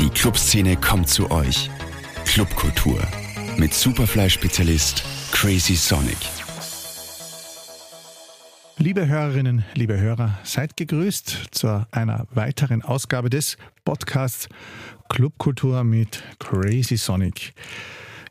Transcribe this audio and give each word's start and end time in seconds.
Die 0.00 0.08
Clubszene 0.08 0.78
kommt 0.78 1.10
zu 1.10 1.30
euch. 1.30 1.68
Clubkultur 2.24 3.06
mit 3.58 3.74
Superfly-Spezialist 3.74 5.04
Crazy 5.30 5.74
Sonic. 5.74 6.16
Liebe 8.78 9.06
Hörerinnen, 9.06 9.62
liebe 9.74 10.00
Hörer, 10.00 10.38
seid 10.42 10.78
gegrüßt 10.78 11.48
zu 11.50 11.86
einer 11.90 12.26
weiteren 12.30 12.80
Ausgabe 12.80 13.28
des 13.28 13.58
Podcasts 13.84 14.48
Clubkultur 15.10 15.84
mit 15.84 16.22
Crazy 16.38 16.96
Sonic. 16.96 17.52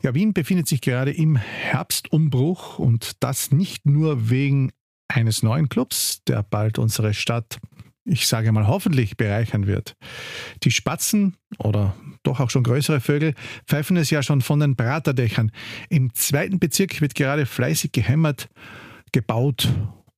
Ja, 0.02 0.16
Wien 0.16 0.34
befindet 0.34 0.68
sich 0.68 0.82
gerade 0.82 1.12
im 1.12 1.36
Herbstumbruch 1.36 2.80
und 2.80 3.12
das 3.20 3.52
nicht 3.52 3.86
nur 3.86 4.32
wegen 4.32 4.72
eines 5.08 5.44
neuen 5.44 5.70
Clubs, 5.70 6.24
der 6.24 6.42
bald 6.42 6.80
unsere 6.80 7.14
Stadt 7.14 7.60
ich 8.10 8.28
sage 8.28 8.52
mal 8.52 8.68
hoffentlich 8.68 9.18
bereichern 9.18 9.68
wird. 9.68 9.96
Die 10.64 10.72
Spatzen 10.72 11.36
oder 11.58 11.96
doch 12.24 12.40
auch 12.40 12.50
schon 12.50 12.64
größere 12.64 13.00
Vögel 13.00 13.34
pfeifen 13.66 13.98
es 13.98 14.10
ja 14.10 14.24
schon 14.24 14.42
von 14.42 14.60
den 14.60 14.76
Praterdächern. 14.76 15.52
Im 15.90 16.14
zweiten 16.14 16.60
Bezirk 16.60 17.02
wird 17.02 17.16
gerade 17.16 17.46
fleißig 17.46 17.92
gehämmert, 17.92 18.50
gebaut 19.12 19.70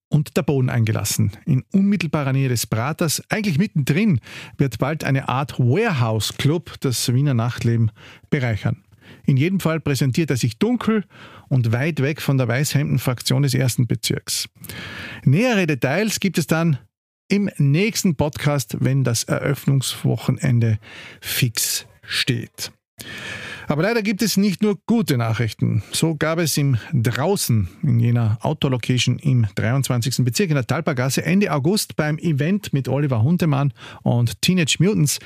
und 0.10 0.36
der 0.36 0.44
Boden 0.44 0.70
eingelassen. 0.70 1.32
In 1.46 1.64
unmittelbarer 1.74 2.34
Nähe 2.34 2.50
des 2.50 2.68
Praters, 2.68 3.24
eigentlich 3.30 3.58
mittendrin, 3.58 4.20
wird 4.58 4.78
bald 4.78 5.04
eine 5.04 5.30
Art 5.30 5.60
Warehouse 5.60 6.34
Club 6.38 6.76
das 6.82 7.14
Wiener 7.14 7.34
Nachtleben 7.34 7.92
bereichern. 8.30 8.84
In 9.26 9.38
jedem 9.38 9.60
Fall 9.60 9.80
präsentiert 9.80 10.30
er 10.30 10.38
sich 10.38 10.58
dunkel 10.58 11.06
und 11.50 11.72
weit 11.72 12.02
weg 12.02 12.22
von 12.22 12.38
der 12.38 12.48
Weißhemden-Fraktion 12.48 13.44
des 13.44 13.54
ersten 13.54 13.88
Bezirks. 13.88 14.48
Nähere 15.24 15.68
Details 15.68 16.20
gibt 16.20 16.38
es 16.38 16.48
dann 16.48 16.78
im 17.32 17.50
nächsten 17.58 18.16
Podcast, 18.16 18.78
wenn 18.82 19.04
das 19.04 19.24
Eröffnungswochenende 19.24 20.80
fix 21.22 21.86
steht. 22.04 22.72
Aber 23.68 23.84
leider 23.84 24.02
gibt 24.02 24.22
es 24.22 24.36
nicht 24.36 24.62
nur 24.62 24.78
gute 24.86 25.18
Nachrichten. 25.18 25.82
So 25.94 26.16
gab 26.16 26.40
es 26.40 26.58
im 26.58 26.78
Draußen 26.92 27.70
in 27.84 28.00
jener 28.00 28.38
Outdoor-Location 28.42 29.18
im 29.20 29.48
23. 29.56 30.26
Bezirk 30.26 30.50
in 30.50 30.56
der 30.56 30.68
Talpergasse 30.68 31.24
Ende 31.24 31.54
August 31.54 31.96
beim 31.96 32.18
Event 32.18 32.74
mit 32.74 32.90
Oliver 32.90 33.24
Huntemann 33.24 33.74
und 34.04 34.42
Teenage 34.42 34.76
Mutants 34.80 35.20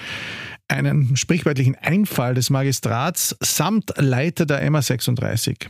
einen 0.68 1.16
sprichwörtlichen 1.16 1.76
Einfall 1.76 2.36
des 2.36 2.52
Magistrats 2.52 3.36
samt 3.42 3.94
Leiter 3.98 4.46
der 4.46 4.64
MA36. 4.70 5.68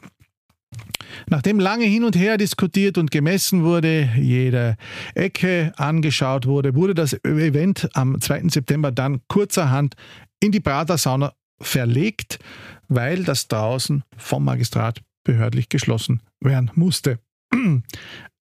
Nachdem 1.29 1.59
lange 1.59 1.85
hin 1.85 2.03
und 2.03 2.15
her 2.15 2.37
diskutiert 2.37 2.97
und 2.97 3.11
gemessen 3.11 3.63
wurde, 3.63 4.09
jede 4.17 4.75
Ecke 5.13 5.73
angeschaut 5.77 6.45
wurde, 6.45 6.75
wurde 6.75 6.93
das 6.93 7.13
Event 7.23 7.89
am 7.93 8.19
2. 8.19 8.49
September 8.49 8.91
dann 8.91 9.21
kurzerhand 9.27 9.95
in 10.39 10.51
die 10.51 10.59
Prater-Sauna 10.59 11.33
verlegt, 11.59 12.39
weil 12.87 13.23
das 13.23 13.47
draußen 13.47 14.03
vom 14.17 14.45
Magistrat 14.45 15.01
behördlich 15.23 15.69
geschlossen 15.69 16.21
werden 16.39 16.71
musste. 16.75 17.19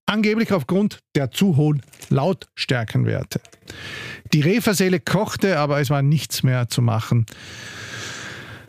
Angeblich 0.06 0.52
aufgrund 0.52 0.98
der 1.14 1.30
zu 1.30 1.56
hohen 1.56 1.80
Lautstärkenwerte. 2.10 3.40
Die 4.34 4.42
Referseele 4.42 5.00
kochte, 5.00 5.58
aber 5.58 5.80
es 5.80 5.88
war 5.88 6.02
nichts 6.02 6.42
mehr 6.42 6.68
zu 6.68 6.82
machen. 6.82 7.24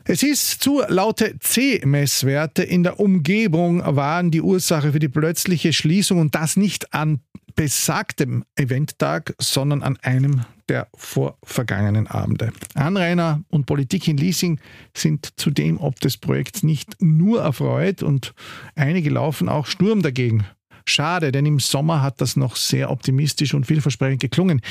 Es 0.08 0.22
ist 0.22 0.61
zu 0.61 0.84
laute 0.88 1.39
C-Messwerte 1.39 2.61
in 2.61 2.84
der 2.84 3.00
Umgebung 3.00 3.81
waren 3.84 4.30
die 4.30 4.44
Ursache 4.44 4.92
für 4.92 5.00
die 5.00 5.09
plötzliche 5.09 5.73
Schließung 5.73 6.20
und 6.20 6.36
das 6.36 6.58
nicht 6.58 6.94
an 6.94 7.22
besagtem 7.56 8.45
Eventtag, 8.56 9.34
sondern 9.39 9.81
an 9.81 9.97
einem 10.03 10.42
der 10.70 10.89
vorvergangenen 10.94 12.06
Abende. 12.06 12.53
Anrainer 12.75 13.42
und 13.50 13.66
Politik 13.66 14.08
in 14.08 14.17
Leasing 14.17 14.59
sind 14.95 15.34
zudem 15.38 15.80
ob 15.80 16.00
des 16.00 16.17
Projekts 16.17 16.62
nicht 16.62 17.02
nur 17.02 17.42
erfreut 17.42 18.03
und 18.03 18.36
einige 18.75 19.09
laufen 19.09 19.50
auch 19.50 19.66
Sturm 19.66 20.03
dagegen. 20.03 20.46
Schade, 20.85 21.31
denn 21.31 21.47
im 21.47 21.59
Sommer 21.59 22.03
hat 22.03 22.22
das 22.22 22.35
noch 22.35 22.58
sehr 22.58 22.91
optimistisch 22.91 23.56
und 23.56 23.66
vielversprechend 23.66 24.22
geklungen. 24.22 24.62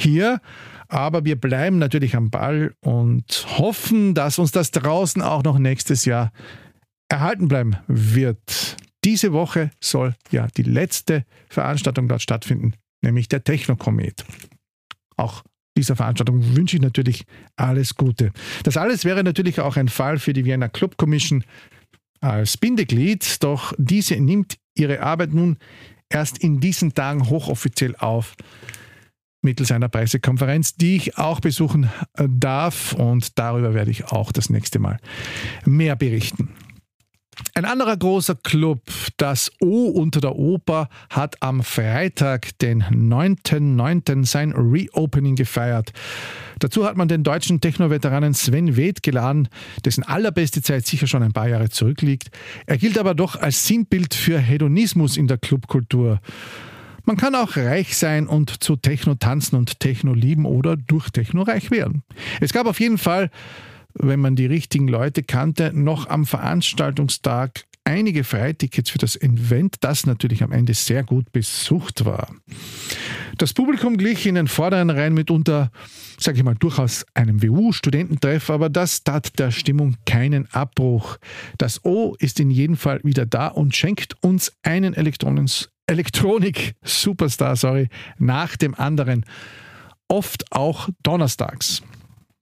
Hier 0.00 0.40
aber 0.92 1.24
wir 1.24 1.36
bleiben 1.36 1.78
natürlich 1.78 2.16
am 2.16 2.28
Ball 2.28 2.74
und 2.80 3.46
hoffen, 3.58 4.14
dass 4.14 4.38
uns 4.38 4.52
das 4.52 4.72
draußen 4.72 5.22
auch 5.22 5.42
noch 5.42 5.58
nächstes 5.58 6.04
Jahr 6.04 6.32
erhalten 7.08 7.48
bleiben 7.48 7.76
wird. 7.86 8.76
Diese 9.02 9.32
Woche 9.32 9.70
soll 9.80 10.14
ja 10.30 10.48
die 10.54 10.62
letzte 10.62 11.24
Veranstaltung 11.48 12.08
dort 12.08 12.20
stattfinden, 12.20 12.74
nämlich 13.02 13.28
der 13.28 13.42
Technokomet. 13.42 14.24
Auch 15.16 15.42
dieser 15.78 15.96
Veranstaltung 15.96 16.54
wünsche 16.54 16.76
ich 16.76 16.82
natürlich 16.82 17.24
alles 17.56 17.94
Gute. 17.94 18.30
Das 18.62 18.76
alles 18.76 19.06
wäre 19.06 19.24
natürlich 19.24 19.60
auch 19.60 19.78
ein 19.78 19.88
Fall 19.88 20.18
für 20.18 20.34
die 20.34 20.44
Vienna 20.44 20.68
Club 20.68 20.98
Commission 20.98 21.42
als 22.20 22.58
Bindeglied, 22.58 23.42
doch 23.42 23.72
diese 23.78 24.16
nimmt 24.16 24.58
ihre 24.76 25.00
Arbeit 25.00 25.32
nun 25.32 25.56
erst 26.10 26.36
in 26.36 26.60
diesen 26.60 26.92
Tagen 26.92 27.30
hochoffiziell 27.30 27.96
auf 27.96 28.36
mittels 29.42 29.72
einer 29.72 29.88
Pressekonferenz, 29.88 30.76
die 30.76 30.96
ich 30.96 31.18
auch 31.18 31.40
besuchen 31.40 31.90
äh, 32.14 32.28
darf 32.28 32.92
und 32.94 33.38
darüber 33.38 33.74
werde 33.74 33.90
ich 33.90 34.06
auch 34.06 34.32
das 34.32 34.50
nächste 34.50 34.78
Mal 34.78 34.98
mehr 35.64 35.96
berichten. 35.96 36.50
Ein 37.54 37.64
anderer 37.64 37.96
großer 37.96 38.34
Club, 38.34 38.82
das 39.16 39.50
O 39.60 39.86
unter 39.86 40.20
der 40.20 40.36
Oper, 40.36 40.88
hat 41.08 41.42
am 41.42 41.62
Freitag, 41.62 42.58
den 42.58 42.82
9.9., 42.82 44.26
sein 44.26 44.52
Reopening 44.52 45.36
gefeiert. 45.36 45.92
Dazu 46.58 46.84
hat 46.84 46.96
man 46.96 47.08
den 47.08 47.24
deutschen 47.24 47.60
Techno-Veteranen 47.60 48.34
Sven 48.34 48.76
Weth 48.76 49.02
geladen, 49.02 49.48
dessen 49.84 50.04
allerbeste 50.04 50.62
Zeit 50.62 50.86
sicher 50.86 51.06
schon 51.06 51.22
ein 51.22 51.32
paar 51.32 51.48
Jahre 51.48 51.70
zurückliegt. 51.70 52.30
Er 52.66 52.78
gilt 52.78 52.98
aber 52.98 53.14
doch 53.14 53.36
als 53.36 53.66
Sinnbild 53.66 54.14
für 54.14 54.38
Hedonismus 54.38 55.16
in 55.16 55.26
der 55.26 55.38
Clubkultur. 55.38 56.20
Man 57.04 57.16
kann 57.16 57.34
auch 57.34 57.56
reich 57.56 57.96
sein 57.96 58.26
und 58.26 58.62
zu 58.62 58.76
Techno 58.76 59.14
tanzen 59.14 59.56
und 59.56 59.80
Techno 59.80 60.14
lieben 60.14 60.46
oder 60.46 60.76
durch 60.76 61.10
Techno 61.10 61.42
reich 61.42 61.70
werden. 61.70 62.02
Es 62.40 62.52
gab 62.52 62.66
auf 62.66 62.80
jeden 62.80 62.98
Fall, 62.98 63.30
wenn 63.94 64.20
man 64.20 64.36
die 64.36 64.46
richtigen 64.46 64.88
Leute 64.88 65.22
kannte, 65.22 65.72
noch 65.74 66.08
am 66.08 66.26
Veranstaltungstag 66.26 67.64
einige 67.84 68.24
Freitickets 68.24 68.90
für 68.90 68.98
das 68.98 69.20
Event, 69.20 69.76
das 69.80 70.06
natürlich 70.06 70.42
am 70.42 70.52
Ende 70.52 70.74
sehr 70.74 71.02
gut 71.02 71.32
besucht 71.32 72.04
war. 72.04 72.28
Das 73.38 73.52
Publikum 73.52 73.96
glich 73.96 74.26
in 74.26 74.36
den 74.36 74.46
vorderen 74.46 74.90
Reihen 74.90 75.14
mitunter, 75.14 75.70
sage 76.18 76.38
ich 76.38 76.44
mal, 76.44 76.54
durchaus 76.54 77.04
einem 77.14 77.42
WU-Studententreff, 77.42 78.50
aber 78.50 78.68
das 78.68 79.02
tat 79.02 79.38
der 79.38 79.50
Stimmung 79.50 79.96
keinen 80.06 80.46
Abbruch. 80.52 81.16
Das 81.58 81.84
O 81.84 82.14
ist 82.18 82.38
in 82.40 82.50
jedem 82.50 82.76
Fall 82.76 83.00
wieder 83.02 83.26
da 83.26 83.48
und 83.48 83.74
schenkt 83.74 84.14
uns 84.22 84.52
einen 84.62 84.94
Elektronens 84.94 85.70
Elektronik-Superstar, 85.92 87.56
sorry, 87.56 87.88
nach 88.18 88.56
dem 88.56 88.74
anderen. 88.74 89.24
Oft 90.08 90.50
auch 90.50 90.88
donnerstags. 91.02 91.82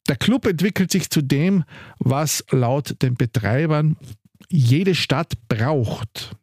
Der 0.09 0.17
Club 0.17 0.47
entwickelt 0.47 0.91
sich 0.91 1.11
zu 1.11 1.23
dem, 1.23 1.65
was 1.99 2.45
laut 2.51 2.97
den 3.03 3.15
Betreibern 3.15 3.97
jede 4.49 4.95
Stadt 4.95 5.35
braucht. 5.49 6.37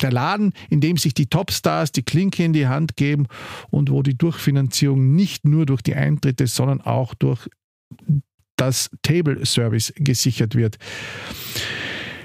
Der 0.00 0.12
Laden, 0.12 0.52
in 0.68 0.80
dem 0.80 0.96
sich 0.96 1.14
die 1.14 1.26
Topstars 1.26 1.92
die 1.92 2.02
Klinke 2.02 2.44
in 2.44 2.52
die 2.52 2.66
Hand 2.66 2.96
geben 2.96 3.26
und 3.70 3.90
wo 3.90 4.02
die 4.02 4.18
Durchfinanzierung 4.18 5.14
nicht 5.14 5.44
nur 5.44 5.64
durch 5.64 5.82
die 5.82 5.94
Eintritte, 5.94 6.46
sondern 6.48 6.80
auch 6.80 7.14
durch 7.14 7.48
das 8.56 8.90
Table 9.02 9.44
Service 9.46 9.92
gesichert 9.96 10.54
wird. 10.54 10.78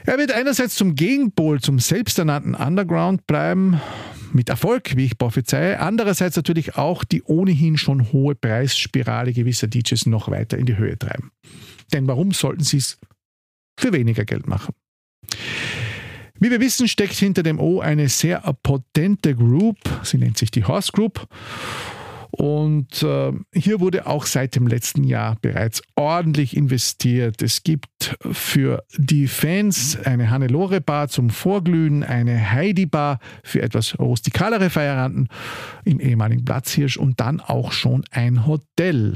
Er 0.07 0.17
wird 0.17 0.31
einerseits 0.31 0.75
zum 0.75 0.95
Gegenpol 0.95 1.59
zum 1.59 1.79
selbsternannten 1.79 2.55
Underground 2.55 3.27
bleiben, 3.27 3.81
mit 4.31 4.47
Erfolg, 4.47 4.95
wie 4.95 5.03
ich 5.03 5.17
prophezeie. 5.17 5.81
Andererseits 5.81 6.37
natürlich 6.37 6.77
auch 6.77 7.03
die 7.03 7.23
ohnehin 7.23 7.77
schon 7.77 8.13
hohe 8.13 8.33
Preisspirale 8.33 9.33
gewisser 9.33 9.67
DJs 9.67 10.05
noch 10.05 10.31
weiter 10.31 10.57
in 10.57 10.65
die 10.65 10.77
Höhe 10.77 10.97
treiben. 10.97 11.31
Denn 11.91 12.07
warum 12.07 12.31
sollten 12.31 12.63
sie 12.63 12.77
es 12.77 12.97
für 13.77 13.91
weniger 13.91 14.23
Geld 14.23 14.47
machen? 14.47 14.73
Wie 16.39 16.51
wir 16.51 16.61
wissen, 16.61 16.87
steckt 16.87 17.15
hinter 17.15 17.43
dem 17.43 17.59
O 17.59 17.81
eine 17.81 18.07
sehr 18.07 18.39
potente 18.63 19.35
Group. 19.35 19.77
Sie 20.03 20.17
nennt 20.17 20.37
sich 20.37 20.51
die 20.51 20.63
Horse 20.63 20.93
Group. 20.93 21.27
Und 22.31 23.03
äh, 23.03 23.31
hier 23.53 23.79
wurde 23.79 24.05
auch 24.07 24.25
seit 24.25 24.55
dem 24.55 24.67
letzten 24.67 25.03
Jahr 25.03 25.37
bereits 25.41 25.81
ordentlich 25.95 26.55
investiert. 26.55 27.41
Es 27.41 27.63
gibt 27.63 28.17
für 28.31 28.83
die 28.97 29.27
Fans 29.27 29.97
eine 30.03 30.29
Hannelore 30.29 30.81
Bar 30.81 31.07
zum 31.07 31.29
Vorglühen, 31.29 32.03
eine 32.03 32.51
Heidi 32.51 32.85
Bar 32.85 33.19
für 33.43 33.61
etwas 33.61 33.97
rustikalere 33.99 34.69
Feieranden 34.69 35.29
im 35.85 35.99
ehemaligen 35.99 36.45
Platzhirsch 36.45 36.97
und 36.97 37.19
dann 37.19 37.39
auch 37.39 37.71
schon 37.71 38.03
ein 38.11 38.45
Hotel. 38.45 39.13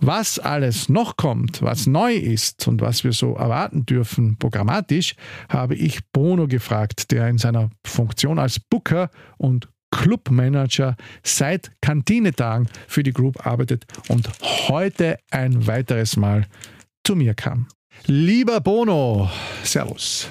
Was 0.00 0.38
alles 0.38 0.88
noch 0.88 1.16
kommt, 1.16 1.62
was 1.62 1.86
neu 1.86 2.14
ist 2.14 2.68
und 2.68 2.80
was 2.80 3.04
wir 3.04 3.12
so 3.12 3.34
erwarten 3.34 3.86
dürfen 3.86 4.36
programmatisch, 4.36 5.14
habe 5.48 5.74
ich 5.74 6.00
Bono 6.12 6.46
gefragt, 6.46 7.10
der 7.10 7.28
in 7.28 7.38
seiner 7.38 7.70
Funktion 7.86 8.38
als 8.38 8.60
Booker 8.60 9.10
und 9.38 9.68
Clubmanager 9.94 10.96
seit 11.22 11.70
Kantinetagen 11.80 12.68
für 12.88 13.04
die 13.04 13.12
Group 13.12 13.46
arbeitet 13.46 13.84
und 14.08 14.28
heute 14.68 15.18
ein 15.30 15.66
weiteres 15.68 16.16
Mal 16.16 16.46
zu 17.04 17.14
mir 17.14 17.34
kam. 17.34 17.68
Lieber 18.06 18.60
Bono, 18.60 19.30
Servus. 19.62 20.28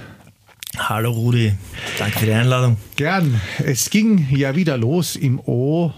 Hallo 0.78 1.12
Rudi, 1.12 1.54
danke 1.98 2.20
für 2.20 2.26
die 2.26 2.34
Einladung. 2.34 2.78
Gern. 2.98 3.40
Es 3.64 3.90
ging 3.90 4.28
ja 4.32 4.56
wieder 4.56 4.78
los 4.78 5.16
im 5.16 5.40
O 5.40 5.94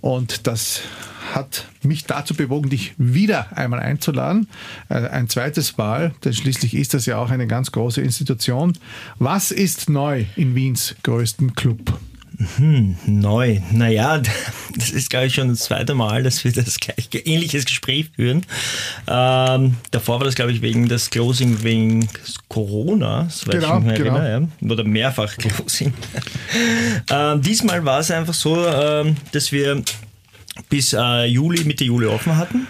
und 0.00 0.46
das 0.46 0.82
hat 1.34 1.66
mich 1.82 2.04
dazu 2.04 2.34
bewogen, 2.34 2.70
dich 2.70 2.94
wieder 2.98 3.56
einmal 3.56 3.80
einzuladen. 3.80 4.48
Äh, 4.88 5.08
ein 5.08 5.28
zweites 5.28 5.76
Mal, 5.76 6.14
denn 6.24 6.34
schließlich 6.34 6.74
ist 6.74 6.94
das 6.94 7.06
ja 7.06 7.18
auch 7.18 7.30
eine 7.30 7.46
ganz 7.46 7.72
große 7.72 8.00
Institution. 8.00 8.74
Was 9.18 9.50
ist 9.50 9.88
neu 9.88 10.26
in 10.36 10.54
Wiens 10.54 10.94
größten 11.02 11.54
Club? 11.54 11.98
Hm, 12.56 12.96
neu. 13.06 13.60
Naja, 13.70 14.20
das 14.76 14.90
ist, 14.90 15.10
glaube 15.10 15.26
ich, 15.26 15.34
schon 15.34 15.48
das 15.48 15.60
zweite 15.60 15.94
Mal, 15.94 16.22
dass 16.22 16.44
wir 16.44 16.52
das 16.52 16.78
gleiche, 16.78 17.18
ähnliches 17.18 17.64
Gespräch 17.64 18.10
führen. 18.14 18.44
Ähm, 19.06 19.76
davor 19.90 20.20
war 20.20 20.26
das, 20.26 20.34
glaube 20.34 20.52
ich, 20.52 20.62
wegen 20.62 20.88
des 20.88 21.10
Closing 21.10 21.62
wegen 21.62 22.08
Corona, 22.48 23.28
soweit 23.30 23.60
genau, 23.60 23.78
ich 23.78 23.84
mich 23.84 23.94
genau. 23.96 24.16
erinnere. 24.16 24.48
Ja. 24.60 24.70
Oder 24.70 24.84
mehrfach 24.84 25.36
Closing. 25.36 25.92
ähm, 27.10 27.42
diesmal 27.42 27.84
war 27.84 28.00
es 28.00 28.10
einfach 28.10 28.34
so, 28.34 28.66
ähm, 28.66 29.16
dass 29.32 29.52
wir 29.52 29.82
bis 30.68 30.92
äh, 30.92 31.24
Juli, 31.26 31.64
Mitte 31.64 31.84
Juli 31.84 32.06
offen 32.06 32.36
hatten 32.36 32.66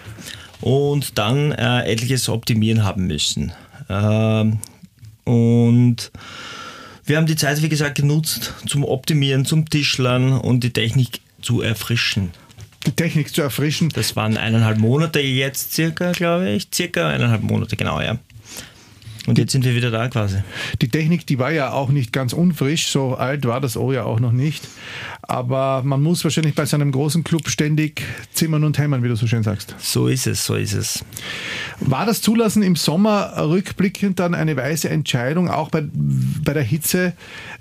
und 0.60 1.18
dann 1.18 1.52
äh, 1.52 1.90
etliches 1.90 2.28
optimieren 2.28 2.84
haben 2.84 3.06
müssen. 3.06 3.52
Ähm, 3.88 4.58
und 5.24 6.10
wir 7.04 7.16
haben 7.16 7.26
die 7.26 7.36
Zeit, 7.36 7.62
wie 7.62 7.68
gesagt, 7.68 7.96
genutzt 7.96 8.54
zum 8.66 8.84
Optimieren, 8.84 9.44
zum 9.44 9.68
Tischlern 9.68 10.32
und 10.32 10.60
die 10.60 10.72
Technik 10.72 11.20
zu 11.40 11.60
erfrischen. 11.60 12.30
Die 12.86 12.92
Technik 12.92 13.34
zu 13.34 13.42
erfrischen? 13.42 13.90
Das 13.90 14.16
waren 14.16 14.36
eineinhalb 14.36 14.78
Monate 14.78 15.20
jetzt 15.20 15.72
circa, 15.72 16.12
glaube 16.12 16.50
ich. 16.50 16.68
Circa 16.72 17.08
eineinhalb 17.08 17.42
Monate, 17.42 17.76
genau, 17.76 18.00
ja. 18.00 18.18
Und 19.26 19.38
jetzt 19.38 19.52
sind 19.52 19.64
wir 19.64 19.74
wieder 19.76 19.90
da 19.90 20.08
quasi. 20.08 20.38
Die 20.80 20.88
Technik, 20.88 21.26
die 21.26 21.38
war 21.38 21.52
ja 21.52 21.70
auch 21.70 21.90
nicht 21.90 22.12
ganz 22.12 22.32
unfrisch, 22.32 22.88
so 22.88 23.14
alt 23.14 23.46
war 23.46 23.60
das 23.60 23.76
O 23.76 23.92
ja 23.92 24.02
auch 24.04 24.18
noch 24.18 24.32
nicht. 24.32 24.66
Aber 25.22 25.82
man 25.84 26.02
muss 26.02 26.24
wahrscheinlich 26.24 26.56
bei 26.56 26.66
seinem 26.66 26.90
großen 26.90 27.22
Club 27.22 27.48
ständig 27.48 28.02
zimmern 28.32 28.64
und 28.64 28.78
hämmern, 28.78 29.04
wie 29.04 29.08
du 29.08 29.14
so 29.14 29.28
schön 29.28 29.44
sagst. 29.44 29.76
So 29.78 30.08
ist 30.08 30.26
es, 30.26 30.44
so 30.44 30.56
ist 30.56 30.72
es. 30.72 31.04
War 31.78 32.04
das 32.04 32.20
Zulassen 32.20 32.64
im 32.64 32.74
Sommer 32.74 33.32
rückblickend 33.38 34.18
dann 34.18 34.34
eine 34.34 34.56
weise 34.56 34.88
Entscheidung, 34.88 35.48
auch 35.48 35.70
bei, 35.70 35.84
bei 35.92 36.52
der 36.52 36.64
Hitze? 36.64 37.12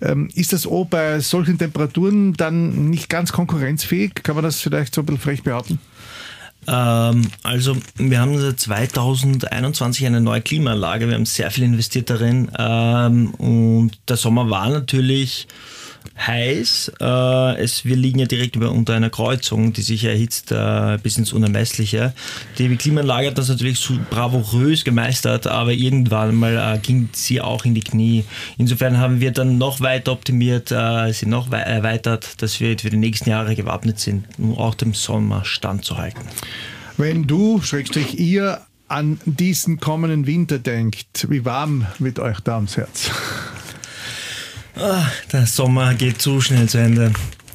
Ähm, 0.01 0.29
ist 0.33 0.53
das 0.53 0.65
O 0.65 0.85
bei 0.85 1.19
solchen 1.19 1.59
Temperaturen 1.59 2.33
dann 2.33 2.89
nicht 2.89 3.07
ganz 3.07 3.31
konkurrenzfähig? 3.31 4.15
Kann 4.23 4.35
man 4.35 4.43
das 4.43 4.61
vielleicht 4.61 4.95
so 4.95 5.01
ein 5.01 5.05
bisschen 5.05 5.21
frech 5.21 5.43
behaupten? 5.43 5.79
Ähm, 6.67 7.27
also 7.43 7.77
wir 7.95 8.19
haben 8.19 8.39
seit 8.39 8.59
2021 8.59 10.05
eine 10.05 10.21
neue 10.21 10.41
Klimaanlage, 10.41 11.07
wir 11.07 11.15
haben 11.15 11.25
sehr 11.25 11.51
viel 11.51 11.63
investiert 11.63 12.09
darin. 12.09 12.51
Ähm, 12.57 13.33
und 13.35 13.91
der 14.07 14.17
Sommer 14.17 14.49
war 14.49 14.69
natürlich 14.69 15.47
heiß. 16.17 16.91
Äh, 16.99 17.61
es, 17.61 17.85
wir 17.85 17.95
liegen 17.95 18.19
ja 18.19 18.25
direkt 18.25 18.55
über, 18.55 18.71
unter 18.71 18.93
einer 18.93 19.09
Kreuzung, 19.09 19.73
die 19.73 19.81
sich 19.81 20.03
erhitzt 20.03 20.51
äh, 20.51 20.97
bis 21.01 21.17
ins 21.17 21.33
Unermessliche. 21.33 22.13
Die 22.57 22.75
Klimaanlage 22.75 23.27
hat 23.27 23.37
das 23.37 23.49
natürlich 23.49 23.79
so 23.79 23.95
bravourös 24.09 24.83
gemeistert, 24.83 25.47
aber 25.47 25.73
irgendwann 25.73 26.35
mal 26.35 26.75
äh, 26.75 26.79
ging 26.79 27.09
sie 27.13 27.41
auch 27.41 27.65
in 27.65 27.73
die 27.73 27.81
Knie. 27.81 28.23
Insofern 28.57 28.97
haben 28.97 29.19
wir 29.19 29.31
dann 29.31 29.57
noch 29.57 29.81
weiter 29.81 30.11
optimiert, 30.11 30.71
äh, 30.71 31.11
sie 31.11 31.25
noch 31.25 31.51
erweitert, 31.51 32.41
dass 32.41 32.59
wir 32.59 32.77
für 32.77 32.89
die 32.89 32.97
nächsten 32.97 33.29
Jahre 33.29 33.55
gewappnet 33.55 33.99
sind, 33.99 34.25
um 34.37 34.57
auch 34.57 34.75
dem 34.75 34.93
Sommer 34.93 35.45
standzuhalten. 35.45 36.21
Wenn 36.97 37.25
du, 37.27 37.61
Schrägstrich 37.61 38.19
ihr, 38.19 38.61
an 38.87 39.19
diesen 39.25 39.79
kommenden 39.79 40.27
Winter 40.27 40.59
denkt, 40.59 41.27
wie 41.29 41.45
warm 41.45 41.87
wird 41.99 42.19
euch 42.19 42.41
da 42.41 42.57
ums 42.57 42.75
Herz? 42.75 43.09
Oh, 44.77 45.05
der 45.31 45.45
Sommer 45.45 45.93
geht 45.93 46.21
zu 46.21 46.41
schnell 46.41 46.67
zu 46.69 46.77
Ende. 46.77 47.11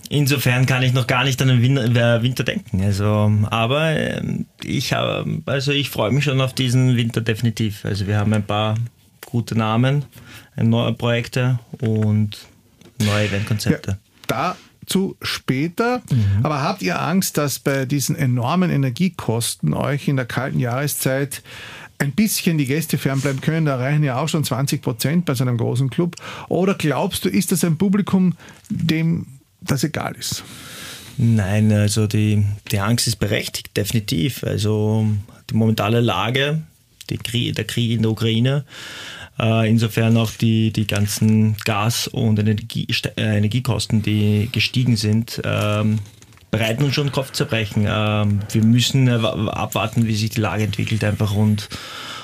Insofern 0.08 0.66
kann 0.66 0.82
ich 0.82 0.92
noch 0.92 1.06
gar 1.06 1.24
nicht 1.24 1.40
an 1.42 1.48
den 1.48 1.62
Winter, 1.62 2.22
Winter 2.22 2.44
denken. 2.44 2.80
Also, 2.82 3.32
aber 3.50 3.90
ähm, 3.90 4.46
ich 4.62 4.92
habe, 4.92 5.42
also 5.46 5.72
ich 5.72 5.90
freue 5.90 6.12
mich 6.12 6.24
schon 6.24 6.40
auf 6.40 6.52
diesen 6.54 6.96
Winter 6.96 7.20
definitiv. 7.20 7.84
Also 7.84 8.06
wir 8.06 8.18
haben 8.18 8.32
ein 8.32 8.44
paar 8.44 8.76
gute 9.24 9.56
Namen, 9.56 10.04
neue 10.56 10.92
Projekte 10.92 11.58
und 11.80 12.38
neue 12.98 13.26
Eventkonzepte. 13.26 13.98
Ja, 14.30 14.56
dazu 14.86 15.16
später. 15.20 16.02
Mhm. 16.10 16.44
Aber 16.44 16.62
habt 16.62 16.82
ihr 16.82 17.00
Angst, 17.00 17.36
dass 17.38 17.58
bei 17.58 17.84
diesen 17.84 18.16
enormen 18.16 18.70
Energiekosten 18.70 19.74
euch 19.74 20.08
in 20.08 20.16
der 20.16 20.26
kalten 20.26 20.60
Jahreszeit 20.60 21.42
ein 21.98 22.12
bisschen 22.12 22.58
die 22.58 22.66
Gäste 22.66 22.98
fernbleiben 22.98 23.40
können. 23.40 23.66
Da 23.66 23.76
reichen 23.76 24.04
ja 24.04 24.18
auch 24.18 24.28
schon 24.28 24.44
20 24.44 24.82
Prozent 24.82 25.24
bei 25.24 25.34
so 25.34 25.44
einem 25.44 25.56
großen 25.56 25.90
Club. 25.90 26.16
Oder 26.48 26.74
glaubst 26.74 27.24
du, 27.24 27.28
ist 27.28 27.52
das 27.52 27.64
ein 27.64 27.78
Publikum, 27.78 28.34
dem 28.68 29.26
das 29.60 29.84
egal 29.84 30.14
ist? 30.16 30.44
Nein, 31.18 31.72
also 31.72 32.06
die, 32.06 32.44
die 32.70 32.78
Angst 32.78 33.06
ist 33.06 33.16
berechtigt, 33.16 33.76
definitiv. 33.76 34.44
Also 34.44 35.06
die 35.50 35.54
momentane 35.54 36.00
Lage, 36.00 36.62
die, 37.08 37.52
der 37.52 37.64
Krieg 37.64 37.92
in 37.92 38.02
der 38.02 38.10
Ukraine, 38.10 38.64
äh, 39.38 39.68
insofern 39.68 40.16
auch 40.16 40.30
die, 40.32 40.72
die 40.72 40.86
ganzen 40.86 41.56
Gas- 41.64 42.08
und 42.08 42.38
Energie, 42.38 42.86
äh, 43.16 43.38
Energiekosten, 43.38 44.02
die 44.02 44.48
gestiegen 44.52 44.96
sind, 44.96 45.40
ähm, 45.44 46.00
bereiten 46.50 46.84
uns 46.84 46.94
schon 46.94 47.12
Kopfzerbrechen. 47.12 47.86
Ähm, 47.88 48.40
wir 48.50 48.64
müssen 48.64 49.08
abwarten, 49.08 50.06
wie 50.06 50.14
sich 50.14 50.30
die 50.30 50.40
Lage 50.40 50.64
entwickelt 50.64 51.04
einfach 51.04 51.34
und 51.34 51.68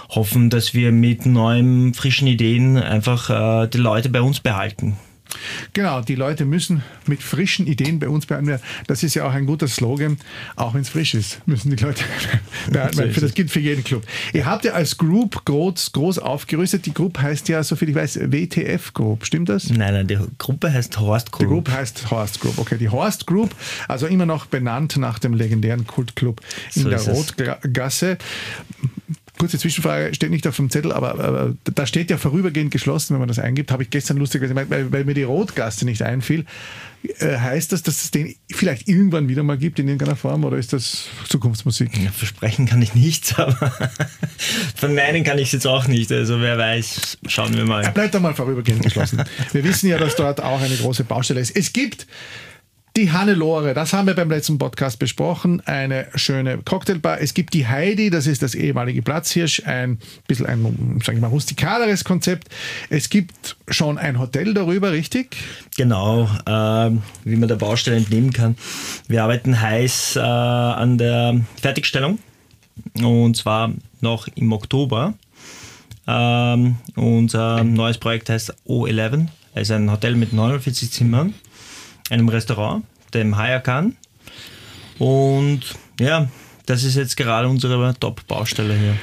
hoffen, 0.09 0.51
dass 0.51 0.75
wir 0.75 0.93
mit 0.93 1.27
neuen, 1.27 1.95
frischen 1.95 2.29
Ideen 2.29 2.77
einfach 2.77 3.65
äh, 3.65 3.67
die 3.69 3.79
Leute 3.79 4.09
bei 4.09 4.21
uns 4.21 4.41
behalten. 4.41 4.97
Genau, 5.73 6.00
die 6.00 6.14
Leute 6.14 6.44
müssen 6.44 6.82
mit 7.06 7.23
frischen 7.23 7.67
Ideen 7.67 7.99
bei 7.99 8.08
uns 8.08 8.29
werden. 8.29 8.58
Das 8.87 9.02
ist 9.02 9.14
ja 9.14 9.26
auch 9.26 9.32
ein 9.32 9.46
guter 9.46 9.69
Slogan. 9.69 10.19
Auch 10.56 10.75
wenn 10.75 10.82
es 10.82 10.88
frisch 10.88 11.14
ist, 11.14 11.46
müssen 11.46 11.75
die 11.75 11.82
Leute 11.82 12.05
behalten. 12.70 13.14
Das 13.20 13.34
gilt 13.34 13.50
für 13.50 13.61
jeden 13.61 13.84
Club. 13.84 14.05
Ihr 14.32 14.46
habt 14.46 14.64
ja 14.64 14.73
als 14.73 14.96
Group 14.99 15.44
groß, 15.44 15.93
groß 15.93 16.19
aufgerüstet. 16.19 16.87
Die 16.87 16.94
Group 16.94 17.19
heißt 17.19 17.49
ja, 17.49 17.62
soviel 17.62 17.90
ich 17.90 17.94
weiß, 17.94 18.20
WTF 18.31 18.93
Group. 18.93 19.25
Stimmt 19.25 19.49
das? 19.49 19.70
Nein, 19.70 19.94
nein, 19.94 20.06
die 20.06 20.19
Gruppe 20.38 20.73
heißt 20.73 20.99
Horst 21.00 21.32
Group. 21.32 21.40
Die 21.40 21.46
Group 21.46 21.70
heißt 21.70 22.11
Horst 22.11 22.40
Group. 22.40 22.58
Okay, 22.58 22.79
die 22.79 22.88
Horst 22.88 23.26
Group, 23.26 23.55
also 23.88 24.06
immer 24.06 24.26
noch 24.26 24.46
benannt 24.46 24.96
nach 24.96 25.19
dem 25.19 25.34
legendären 25.34 25.87
Kultclub 25.87 26.40
in 26.75 26.82
so 26.82 26.90
der 26.90 27.00
Rotgasse 27.00 28.19
kurze 29.38 29.58
Zwischenfrage, 29.58 30.14
steht 30.14 30.31
nicht 30.31 30.46
auf 30.46 30.56
dem 30.56 30.70
Zettel, 30.70 30.93
aber, 30.93 31.19
aber 31.19 31.55
da 31.74 31.86
steht 31.86 32.10
ja 32.10 32.19
vorübergehend 32.19 32.70
geschlossen, 32.70 33.15
wenn 33.15 33.20
man 33.20 33.29
das 33.29 33.39
eingibt. 33.39 33.72
Habe 33.72 33.82
ich 33.82 33.91
gestern 33.91 34.19
lustig 34.19 34.41
gesagt, 34.43 34.70
weil, 34.70 34.93
weil 34.93 35.05
mir 35.05 35.15
die 35.15 35.22
Rotgasse 35.22 35.84
nicht 35.84 36.03
einfiel. 36.03 36.44
Äh, 37.19 37.39
heißt 37.39 37.72
das, 37.72 37.82
dass 37.82 38.05
es 38.05 38.10
den 38.10 38.36
vielleicht 38.53 38.89
irgendwann 38.89 39.29
wieder 39.29 39.43
mal 39.43 39.58
gibt 39.58 39.79
in 39.79 39.89
irgendeiner 39.89 40.17
Form 40.17 40.44
oder 40.44 40.56
ist 40.56 40.72
das 40.72 41.08
Zukunftsmusik? 41.29 41.91
Ja, 41.98 42.10
versprechen 42.12 42.67
kann 42.67 42.81
ich 42.81 42.94
nichts, 42.94 43.34
aber 43.39 43.72
verneinen 44.77 45.24
kann 45.24 45.39
ich 45.39 45.46
es 45.46 45.53
jetzt 45.53 45.67
auch 45.67 45.89
nicht. 45.89 46.12
Also 46.12 46.41
wer 46.41 46.58
weiß, 46.58 47.19
schauen 47.27 47.56
wir 47.56 47.65
mal. 47.65 47.82
Er 47.82 47.91
bleibt 47.91 48.15
da 48.15 48.20
mal 48.20 48.34
vorübergehend 48.34 48.82
geschlossen. 48.82 49.24
wir 49.53 49.65
wissen 49.65 49.89
ja, 49.89 49.98
dass 49.98 50.15
dort 50.15 50.41
auch 50.41 50.60
eine 50.60 50.77
große 50.77 51.05
Baustelle 51.05 51.41
ist. 51.41 51.56
Es 51.56 51.72
gibt 51.72 52.06
die 52.96 53.11
Hannelore, 53.11 53.72
das 53.72 53.94
haben 53.94 54.06
wir 54.06 54.15
beim 54.15 54.29
letzten 54.29 54.58
Podcast 54.58 54.99
besprochen, 54.99 55.63
eine 55.65 56.08
schöne 56.15 56.58
Cocktailbar. 56.58 57.20
Es 57.20 57.32
gibt 57.32 57.55
die 57.55 57.67
Heidi, 57.67 58.11
das 58.11 58.27
ist 58.27 58.43
das 58.43 58.55
ehemalige 58.55 59.01
Platzhirsch, 59.01 59.63
ein 59.65 59.99
bisschen 60.27 60.46
ein, 60.46 61.01
sage 61.03 61.17
ich 61.17 61.22
mal, 61.22 61.29
rustikaleres 61.29 62.05
Konzept. 62.05 62.49
Es 62.91 63.08
gibt 63.08 63.56
schon 63.69 63.96
ein 63.96 64.19
Hotel 64.19 64.53
darüber, 64.53 64.93
richtig? 64.93 65.37
Genau, 65.77 66.25
äh, 66.44 66.91
wie 67.25 67.37
man 67.37 67.49
der 67.49 67.56
Baustelle 67.56 67.96
entnehmen 67.96 68.32
kann. 68.32 68.56
Wir 69.08 69.22
arbeiten 69.22 69.58
heiß 69.58 70.17
äh, 70.17 70.20
an 70.20 70.99
der 70.99 71.41
Fertigstellung 71.61 72.19
und 73.03 73.37
zwar 73.37 73.72
noch 74.01 74.29
im 74.34 74.53
Oktober. 74.53 75.15
Ähm, 76.06 76.77
unser 76.96 77.65
neues 77.65 77.96
Projekt 77.96 78.29
heißt 78.29 78.55
O11, 78.67 79.29
es 79.55 79.63
ist 79.63 79.70
ein 79.70 79.91
Hotel 79.91 80.15
mit 80.15 80.32
49 80.34 80.91
Zimmern 80.91 81.32
einem 82.11 82.29
Restaurant, 82.29 82.85
dem 83.15 83.37
Hayakan. 83.37 83.97
Und 84.99 85.61
ja, 85.99 86.29
das 86.67 86.85
ist 86.85 86.97
jetzt 86.97 87.17
gerade 87.17 87.49
unsere 87.49 87.94
Top-Baustelle 87.99 88.75
hier. 88.75 88.97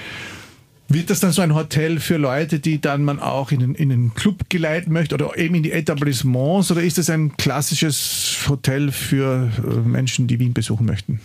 Wird 0.91 1.11
das 1.11 1.19
dann 1.19 1.31
so 1.31 1.43
ein 1.43 1.53
Hotel 1.53 1.99
für 1.99 2.17
Leute, 2.17 2.59
die 2.59 2.81
dann 2.81 3.03
man 3.03 3.19
auch 3.19 3.51
in 3.51 3.59
den, 3.59 3.75
in 3.75 3.89
den 3.89 4.13
Club 4.15 4.49
geleiten 4.49 4.91
möchte 4.91 5.13
oder 5.13 5.37
eben 5.37 5.53
in 5.53 5.61
die 5.61 5.71
Etablissements 5.71 6.71
oder 6.71 6.81
ist 6.81 6.97
das 6.97 7.11
ein 7.11 7.37
klassisches 7.37 8.39
Hotel 8.47 8.91
für 8.91 9.51
äh, 9.57 9.87
Menschen, 9.87 10.25
die 10.25 10.39
Wien 10.39 10.53
besuchen 10.53 10.87
möchten? 10.87 11.19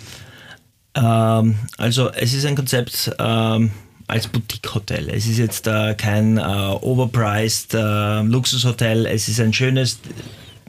Ähm, 0.95 1.55
also 1.79 2.11
es 2.11 2.35
ist 2.35 2.45
ein 2.45 2.57
Konzept 2.57 3.11
ähm, 3.19 3.71
als 4.07 4.27
Boutique-Hotel. 4.29 5.09
Es 5.09 5.27
ist 5.27 5.39
jetzt 5.39 5.67
äh, 5.67 5.95
kein 5.95 6.37
äh, 6.37 6.41
overpriced 6.43 7.73
äh, 7.73 8.21
Luxushotel. 8.21 9.07
Es 9.07 9.29
ist 9.29 9.41
ein 9.41 9.55
schönes 9.55 9.99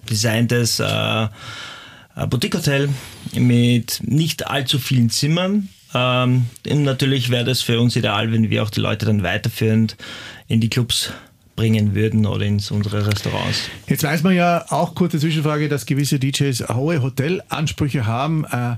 designtes, 0.10 0.80
äh, 0.80 1.28
Boutique-Hotel 2.30 2.90
mit 3.34 4.00
nicht 4.04 4.48
allzu 4.48 4.80
vielen 4.80 5.10
Zimmern. 5.10 5.70
Ähm, 5.94 6.46
natürlich 6.66 7.30
wäre 7.30 7.44
das 7.44 7.62
für 7.62 7.80
uns 7.80 7.96
ideal, 7.96 8.32
wenn 8.32 8.50
wir 8.50 8.64
auch 8.64 8.70
die 8.70 8.80
Leute 8.80 9.06
dann 9.06 9.24
weiterführend 9.24 9.98
in 10.48 10.62
die 10.62 10.70
Clubs 10.70 11.12
bringen 11.56 11.96
würden 11.96 12.26
oder 12.26 12.46
in 12.46 12.62
unsere 12.70 13.08
Restaurants. 13.08 13.70
Jetzt 13.88 14.04
weiß 14.04 14.24
man 14.24 14.36
ja 14.36 14.66
auch, 14.70 14.94
kurze 14.94 15.20
Zwischenfrage, 15.20 15.70
dass 15.70 15.86
gewisse 15.86 16.20
DJs 16.20 16.70
hohe 16.74 17.02
Hotelansprüche 17.02 18.06
haben. 18.06 18.46
Äh, 18.46 18.76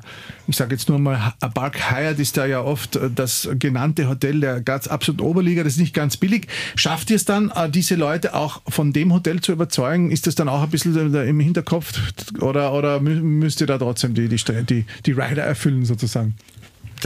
ich 0.47 0.55
sage 0.55 0.75
jetzt 0.75 0.87
nur 0.87 0.99
mal, 0.99 1.33
Park 1.53 1.91
Hyatt 1.91 2.19
ist 2.19 2.37
da 2.37 2.45
ja 2.45 2.61
oft 2.61 2.95
äh, 2.95 3.09
das 3.13 3.49
genannte 3.57 4.07
Hotel 4.07 4.39
der 4.39 4.61
ganz 4.61 4.87
absoluten 4.87 5.21
Oberliga, 5.21 5.63
das 5.63 5.73
ist 5.73 5.79
nicht 5.79 5.95
ganz 5.95 6.17
billig. 6.17 6.47
Schafft 6.75 7.09
ihr 7.09 7.15
es 7.15 7.25
dann, 7.25 7.51
äh, 7.55 7.69
diese 7.69 7.95
Leute 7.95 8.35
auch 8.35 8.61
von 8.67 8.93
dem 8.93 9.11
Hotel 9.13 9.41
zu 9.41 9.51
überzeugen? 9.51 10.11
Ist 10.11 10.27
das 10.27 10.35
dann 10.35 10.47
auch 10.47 10.61
ein 10.61 10.69
bisschen 10.69 11.15
im 11.15 11.39
Hinterkopf 11.39 11.93
oder, 12.41 12.73
oder 12.73 12.99
müsst 12.99 13.61
ihr 13.61 13.67
da 13.67 13.77
trotzdem 13.77 14.13
die, 14.13 14.27
die, 14.27 14.37
die, 14.69 14.85
die 15.05 15.11
Rider 15.11 15.43
erfüllen 15.43 15.85
sozusagen? 15.85 16.35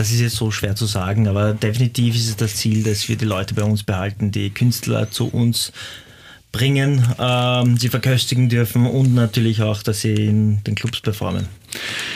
Das 0.02 0.10
ist 0.10 0.20
jetzt 0.20 0.34
so 0.34 0.50
schwer 0.50 0.74
zu 0.74 0.86
sagen, 0.86 1.28
aber 1.28 1.54
definitiv 1.54 2.16
ist 2.16 2.28
es 2.28 2.36
das 2.36 2.56
Ziel, 2.56 2.82
dass 2.82 3.08
wir 3.08 3.14
die 3.14 3.24
Leute 3.24 3.54
bei 3.54 3.62
uns 3.62 3.84
behalten, 3.84 4.32
die 4.32 4.50
Künstler 4.50 5.12
zu 5.12 5.28
uns 5.28 5.70
bringen, 6.50 7.06
ähm, 7.20 7.76
sie 7.76 7.88
verköstigen 7.88 8.48
dürfen 8.48 8.84
und 8.84 9.14
natürlich 9.14 9.62
auch, 9.62 9.80
dass 9.80 10.00
sie 10.00 10.12
in 10.12 10.64
den 10.64 10.74
Clubs 10.74 11.00
performen. 11.02 11.46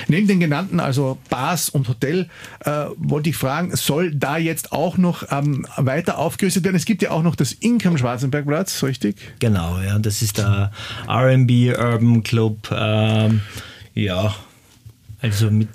Neben 0.08 0.26
den 0.26 0.40
genannten, 0.40 0.80
also 0.80 1.18
Bars 1.30 1.68
und 1.68 1.86
Hotel, 1.88 2.28
äh, 2.64 2.86
wollte 2.96 3.30
ich 3.30 3.36
fragen, 3.36 3.76
soll 3.76 4.12
da 4.12 4.36
jetzt 4.36 4.72
auch 4.72 4.98
noch 4.98 5.22
ähm, 5.30 5.64
weiter 5.76 6.18
aufgerüstet 6.18 6.64
werden? 6.64 6.74
Es 6.74 6.86
gibt 6.86 7.02
ja 7.02 7.12
auch 7.12 7.22
noch 7.22 7.36
das 7.36 7.52
Inc 7.52 7.86
am 7.86 7.96
Schwarzenbergplatz, 7.96 8.82
richtig? 8.82 9.16
Genau, 9.38 9.78
ja, 9.80 10.00
das 10.00 10.22
ist 10.22 10.38
der 10.38 10.72
R&B 11.06 11.72
Urban 11.72 12.24
Club. 12.24 12.68
Ähm, 12.72 13.42
ja, 13.94 14.34
also 15.22 15.52
mit 15.52 15.68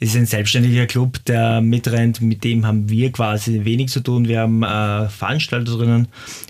es 0.00 0.10
ist 0.10 0.16
ein 0.16 0.26
selbstständiger 0.26 0.86
Club, 0.86 1.24
der 1.26 1.60
mitrennt. 1.60 2.20
Mit 2.20 2.44
dem 2.44 2.66
haben 2.66 2.88
wir 2.88 3.12
quasi 3.12 3.64
wenig 3.64 3.90
zu 3.90 4.00
tun. 4.00 4.28
Wir 4.28 4.40
haben 4.40 4.62
äh, 4.62 5.08
Veranstalter 5.08 5.76
drinnen, 5.76 6.08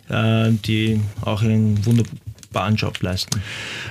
äh, 0.08 0.50
die 0.64 1.00
auch 1.20 1.42
einen 1.42 1.84
wunderbaren 1.84 2.76
Job 2.76 3.00
leisten. 3.02 3.40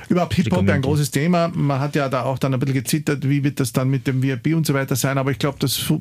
Überhaupt 0.10 0.34
Hip-Hop 0.34 0.68
ein 0.68 0.82
großes 0.82 1.12
Thema. 1.12 1.50
Man 1.50 1.80
hat 1.80 1.96
ja 1.96 2.10
da 2.10 2.24
auch 2.24 2.40
dann 2.40 2.54
ein 2.54 2.60
bisschen 2.60 2.76
gezittert, 2.76 3.28
wie 3.28 3.44
wird 3.44 3.60
das 3.60 3.72
dann 3.74 3.90
mit 3.90 4.08
dem 4.08 4.24
VIP 4.24 4.56
und 4.56 4.66
so 4.66 4.74
weiter 4.74 4.96
sein. 4.96 5.18
Aber 5.18 5.32
ich 5.32 5.40
glaube, 5.40 5.58
das 5.60 5.92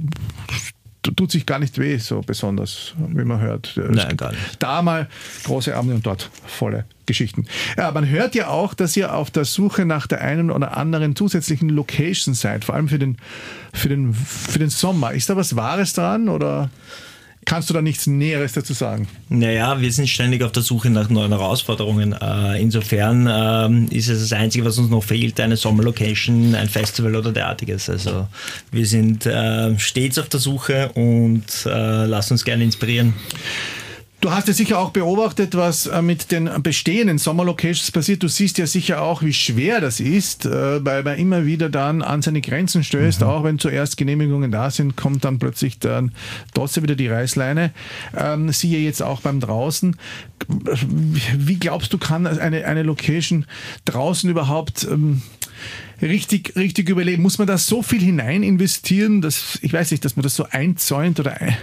tut 1.02 1.30
sich 1.30 1.46
gar 1.46 1.58
nicht 1.58 1.78
weh, 1.78 1.96
so 1.96 2.20
besonders, 2.20 2.94
wie 2.98 3.24
man 3.24 3.40
hört. 3.40 3.72
Nein, 3.76 4.16
gar 4.16 4.32
nicht. 4.32 4.42
Da 4.58 4.82
mal 4.82 5.08
große 5.44 5.74
Abende 5.74 5.94
und 5.94 6.06
dort 6.06 6.30
volle 6.46 6.84
Geschichten. 7.06 7.46
Ja, 7.76 7.90
man 7.90 8.08
hört 8.08 8.34
ja 8.34 8.48
auch, 8.48 8.74
dass 8.74 8.96
ihr 8.96 9.14
auf 9.14 9.30
der 9.30 9.44
Suche 9.44 9.84
nach 9.84 10.06
der 10.06 10.20
einen 10.20 10.50
oder 10.50 10.76
anderen 10.76 11.16
zusätzlichen 11.16 11.68
Location 11.68 12.34
seid, 12.34 12.64
vor 12.64 12.74
allem 12.74 12.88
für 12.88 12.98
den, 12.98 13.16
für 13.72 13.88
den, 13.88 14.14
für 14.14 14.58
den 14.58 14.70
Sommer. 14.70 15.12
Ist 15.12 15.30
da 15.30 15.36
was 15.36 15.56
Wahres 15.56 15.94
dran 15.94 16.28
oder? 16.28 16.70
Kannst 17.50 17.68
du 17.68 17.74
da 17.74 17.82
nichts 17.82 18.06
Näheres 18.06 18.52
dazu 18.52 18.74
sagen? 18.74 19.08
Naja, 19.28 19.80
wir 19.80 19.90
sind 19.90 20.08
ständig 20.08 20.44
auf 20.44 20.52
der 20.52 20.62
Suche 20.62 20.88
nach 20.88 21.10
neuen 21.10 21.32
Herausforderungen. 21.32 22.12
Äh, 22.12 22.62
insofern 22.62 23.28
ähm, 23.28 23.88
ist 23.90 24.08
es 24.08 24.20
das 24.20 24.32
Einzige, 24.38 24.64
was 24.64 24.78
uns 24.78 24.88
noch 24.88 25.02
fehlt, 25.02 25.40
eine 25.40 25.56
Sommerlocation, 25.56 26.54
ein 26.54 26.68
Festival 26.68 27.16
oder 27.16 27.32
derartiges. 27.32 27.90
Also 27.90 28.28
wir 28.70 28.86
sind 28.86 29.26
äh, 29.26 29.76
stets 29.80 30.20
auf 30.20 30.28
der 30.28 30.38
Suche 30.38 30.90
und 30.94 31.42
äh, 31.66 32.06
lassen 32.06 32.34
uns 32.34 32.44
gerne 32.44 32.62
inspirieren. 32.62 33.14
Du 34.20 34.30
hast 34.30 34.48
ja 34.48 34.54
sicher 34.54 34.78
auch 34.78 34.90
beobachtet, 34.90 35.56
was 35.56 35.86
äh, 35.86 36.02
mit 36.02 36.30
den 36.30 36.50
bestehenden 36.62 37.16
Sommerlocations 37.16 37.90
passiert. 37.90 38.22
Du 38.22 38.28
siehst 38.28 38.58
ja 38.58 38.66
sicher 38.66 39.00
auch, 39.00 39.22
wie 39.22 39.32
schwer 39.32 39.80
das 39.80 39.98
ist, 39.98 40.44
äh, 40.44 40.84
weil 40.84 41.02
man 41.02 41.16
immer 41.16 41.46
wieder 41.46 41.70
dann 41.70 42.02
an 42.02 42.20
seine 42.20 42.42
Grenzen 42.42 42.84
stößt. 42.84 43.22
Mhm. 43.22 43.26
Auch 43.26 43.44
wenn 43.44 43.58
zuerst 43.58 43.96
Genehmigungen 43.96 44.50
da 44.50 44.70
sind, 44.70 44.94
kommt 44.94 45.24
dann 45.24 45.38
plötzlich 45.38 45.78
dann 45.78 46.12
trotzdem 46.52 46.82
wieder 46.82 46.96
die 46.96 47.08
Reißleine. 47.08 47.72
Ähm, 48.14 48.52
siehe 48.52 48.80
jetzt 48.80 49.02
auch 49.02 49.22
beim 49.22 49.40
draußen. 49.40 49.96
Wie 50.46 51.58
glaubst 51.58 51.90
du, 51.94 51.96
kann 51.96 52.26
eine, 52.26 52.66
eine 52.66 52.82
Location 52.82 53.46
draußen 53.86 54.28
überhaupt 54.28 54.84
ähm, 54.84 55.22
richtig, 56.02 56.56
richtig 56.56 56.88
überleben? 56.88 57.22
Muss 57.22 57.38
man 57.38 57.46
da 57.46 57.58
so 57.58 57.82
viel 57.82 58.00
hinein 58.00 58.42
investieren, 58.42 59.20
dass, 59.20 59.58
ich 59.62 59.72
weiß 59.72 59.90
nicht, 59.90 60.04
dass 60.04 60.16
man 60.16 60.22
das 60.22 60.36
so 60.36 60.46
einzäunt 60.50 61.20
oder 61.20 61.40
ein, 61.40 61.56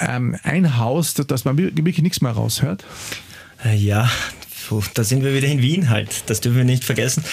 ähm, 0.00 0.36
einhaust, 0.42 1.30
dass 1.30 1.44
man 1.44 1.58
wirklich 1.58 2.02
nichts 2.02 2.20
mehr 2.20 2.32
raushört? 2.32 2.84
Äh, 3.64 3.76
ja, 3.76 4.10
da 4.94 5.04
sind 5.04 5.24
wir 5.24 5.34
wieder 5.34 5.48
in 5.48 5.62
Wien 5.62 5.90
halt. 5.90 6.24
Das 6.26 6.40
dürfen 6.40 6.58
wir 6.58 6.64
nicht 6.64 6.84
vergessen. 6.84 7.24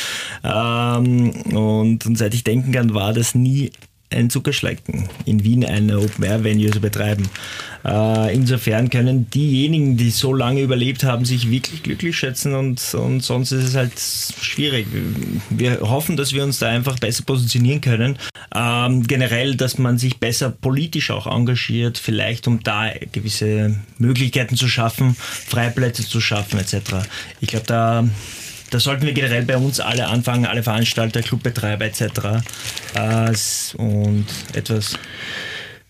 Ähm, 0.43 1.31
und, 1.53 2.05
und, 2.05 2.17
seit 2.17 2.34
ich 2.34 2.43
denken 2.43 2.72
kann, 2.72 2.93
war 2.93 3.13
das 3.13 3.36
nie 3.36 3.72
ein 4.10 4.30
Zuckerschlecken, 4.30 5.10
in 5.26 5.44
Wien 5.44 5.66
eine 5.66 6.00
Open-Air-Venue 6.00 6.72
zu 6.72 6.80
betreiben. 6.80 7.30
Äh, 7.84 8.34
insofern 8.34 8.90
können 8.90 9.30
diejenigen, 9.30 9.98
die 9.98 10.12
so 10.12 10.34
lange 10.34 10.62
überlebt 10.62 11.04
haben, 11.04 11.26
sich 11.26 11.52
wirklich 11.52 11.84
glücklich 11.84 12.18
schätzen 12.18 12.54
und, 12.54 12.94
und 12.94 13.22
sonst 13.22 13.52
ist 13.52 13.66
es 13.66 13.76
halt 13.76 14.00
schwierig. 14.00 14.88
Wir 15.50 15.82
hoffen, 15.82 16.16
dass 16.16 16.34
wir 16.34 16.44
uns 16.44 16.60
da 16.60 16.70
einfach 16.70 16.98
besser 17.00 17.24
positionieren 17.24 17.82
können. 17.82 18.18
Ähm, 18.56 19.04
generell, 19.04 19.56
dass 19.56 19.78
man 19.78 19.98
sich 19.98 20.20
besser 20.20 20.50
politisch 20.50 21.12
auch 21.12 21.28
engagiert, 21.28 21.98
vielleicht 21.98 22.48
um 22.48 22.64
da 22.64 22.92
gewisse 23.12 23.76
Möglichkeiten 23.98 24.56
zu 24.56 24.68
schaffen, 24.68 25.16
Freiplätze 25.16 26.08
zu 26.08 26.22
schaffen 26.22 26.60
etc. 26.60 27.08
Ich 27.42 27.50
glaube, 27.50 27.66
da 27.68 28.08
da 28.70 28.80
sollten 28.80 29.06
wir 29.06 29.14
generell 29.14 29.44
bei 29.44 29.58
uns 29.58 29.80
alle 29.80 30.08
anfangen, 30.08 30.46
alle 30.46 30.64
Veranstalter, 30.64 31.22
Clubbetreiber 31.22 31.86
etc. 31.86 32.02
Äh, 32.94 33.34
und 33.78 34.26
etwas 34.54 34.98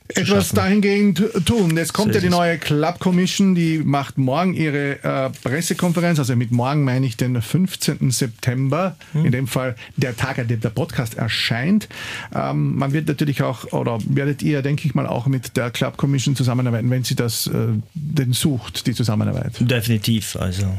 etwas 0.09 0.49
dahingehend 0.49 1.21
tun. 1.45 1.75
Jetzt 1.75 1.93
kommt 1.93 2.13
so 2.13 2.19
ja 2.19 2.23
die 2.23 2.29
neue 2.29 2.57
Club 2.57 2.99
Commission, 2.99 3.55
die 3.55 3.79
macht 3.79 4.17
morgen 4.17 4.53
ihre 4.53 5.03
äh, 5.03 5.29
Pressekonferenz. 5.43 6.19
Also 6.19 6.35
mit 6.35 6.51
morgen 6.51 6.83
meine 6.83 7.05
ich 7.05 7.17
den 7.17 7.41
15. 7.41 8.11
September, 8.11 8.95
hm. 9.11 9.25
in 9.25 9.31
dem 9.31 9.47
Fall 9.47 9.75
der 9.97 10.15
Tag, 10.15 10.39
an 10.39 10.47
dem 10.47 10.61
der 10.61 10.69
Podcast 10.69 11.15
erscheint. 11.15 11.89
Ähm, 12.33 12.77
man 12.77 12.93
wird 12.93 13.07
natürlich 13.07 13.41
auch, 13.41 13.73
oder 13.73 13.99
werdet 14.07 14.41
ihr, 14.41 14.61
denke 14.61 14.87
ich 14.87 14.95
mal, 14.95 15.07
auch 15.07 15.27
mit 15.27 15.57
der 15.57 15.71
Club 15.71 15.97
Commission 15.97 16.35
zusammenarbeiten, 16.35 16.89
wenn 16.89 17.03
sie 17.03 17.15
das 17.15 17.47
äh, 17.47 17.51
denn 17.93 18.33
sucht, 18.33 18.87
die 18.87 18.93
Zusammenarbeit. 18.93 19.55
Definitiv, 19.59 20.35
also. 20.37 20.73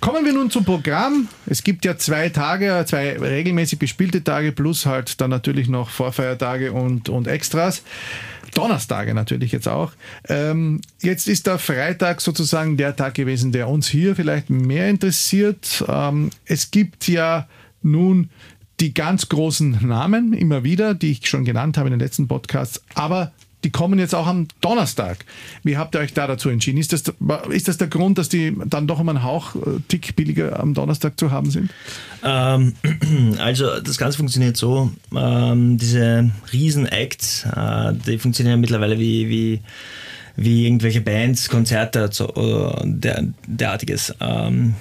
Kommen 0.00 0.24
wir 0.24 0.32
nun 0.32 0.50
zum 0.50 0.64
Programm. 0.64 1.28
Es 1.46 1.64
gibt 1.64 1.84
ja 1.84 1.96
zwei 1.96 2.28
Tage, 2.28 2.84
zwei 2.86 3.18
regelmäßig 3.18 3.78
gespielte 3.78 4.22
Tage 4.22 4.52
plus 4.52 4.86
halt 4.86 5.20
dann 5.20 5.30
natürlich 5.30 5.68
noch 5.68 5.90
Vorfeiertage 5.90 6.72
und, 6.72 7.08
und 7.08 7.26
Extras. 7.26 7.82
Donnerstage 8.54 9.12
natürlich 9.12 9.52
jetzt 9.52 9.68
auch. 9.68 9.92
Ähm, 10.28 10.80
jetzt 11.00 11.28
ist 11.28 11.46
der 11.46 11.58
Freitag 11.58 12.20
sozusagen 12.20 12.76
der 12.76 12.96
Tag 12.96 13.14
gewesen, 13.14 13.52
der 13.52 13.68
uns 13.68 13.88
hier 13.88 14.16
vielleicht 14.16 14.50
mehr 14.50 14.88
interessiert. 14.88 15.84
Ähm, 15.88 16.30
es 16.44 16.70
gibt 16.70 17.08
ja 17.08 17.48
nun 17.82 18.30
die 18.80 18.94
ganz 18.94 19.28
großen 19.28 19.78
Namen 19.86 20.32
immer 20.32 20.62
wieder, 20.64 20.94
die 20.94 21.12
ich 21.12 21.26
schon 21.26 21.44
genannt 21.44 21.76
habe 21.76 21.88
in 21.88 21.92
den 21.92 22.00
letzten 22.00 22.28
Podcasts, 22.28 22.82
aber 22.94 23.32
die 23.64 23.70
kommen 23.70 23.98
jetzt 23.98 24.14
auch 24.14 24.26
am 24.26 24.46
Donnerstag. 24.60 25.24
Wie 25.64 25.76
habt 25.76 25.94
ihr 25.94 26.00
euch 26.00 26.14
da 26.14 26.26
dazu 26.26 26.48
entschieden? 26.48 26.78
Ist 26.78 26.92
das, 26.92 27.02
ist 27.50 27.68
das 27.68 27.76
der 27.78 27.88
Grund, 27.88 28.18
dass 28.18 28.28
die 28.28 28.56
dann 28.66 28.86
doch 28.86 29.00
um 29.00 29.08
einen 29.08 29.22
Hauch 29.22 29.56
äh, 29.56 29.80
Tick 29.88 30.14
billiger 30.14 30.60
am 30.60 30.74
Donnerstag 30.74 31.18
zu 31.18 31.30
haben 31.30 31.50
sind? 31.50 31.70
Ähm, 32.24 32.74
also 33.38 33.80
das 33.80 33.98
Ganze 33.98 34.18
funktioniert 34.18 34.56
so, 34.56 34.92
ähm, 35.14 35.76
diese 35.76 36.30
Riesen-Acts, 36.52 37.46
äh, 37.54 37.94
die 37.94 38.18
funktionieren 38.18 38.60
mittlerweile 38.60 38.98
wie, 38.98 39.28
wie, 39.28 39.60
wie 40.36 40.66
irgendwelche 40.66 41.00
Bands, 41.00 41.48
Konzerte 41.48 42.08
oder 42.36 42.80
der, 42.84 43.24
derartiges. 43.46 44.14
Ähm, 44.20 44.74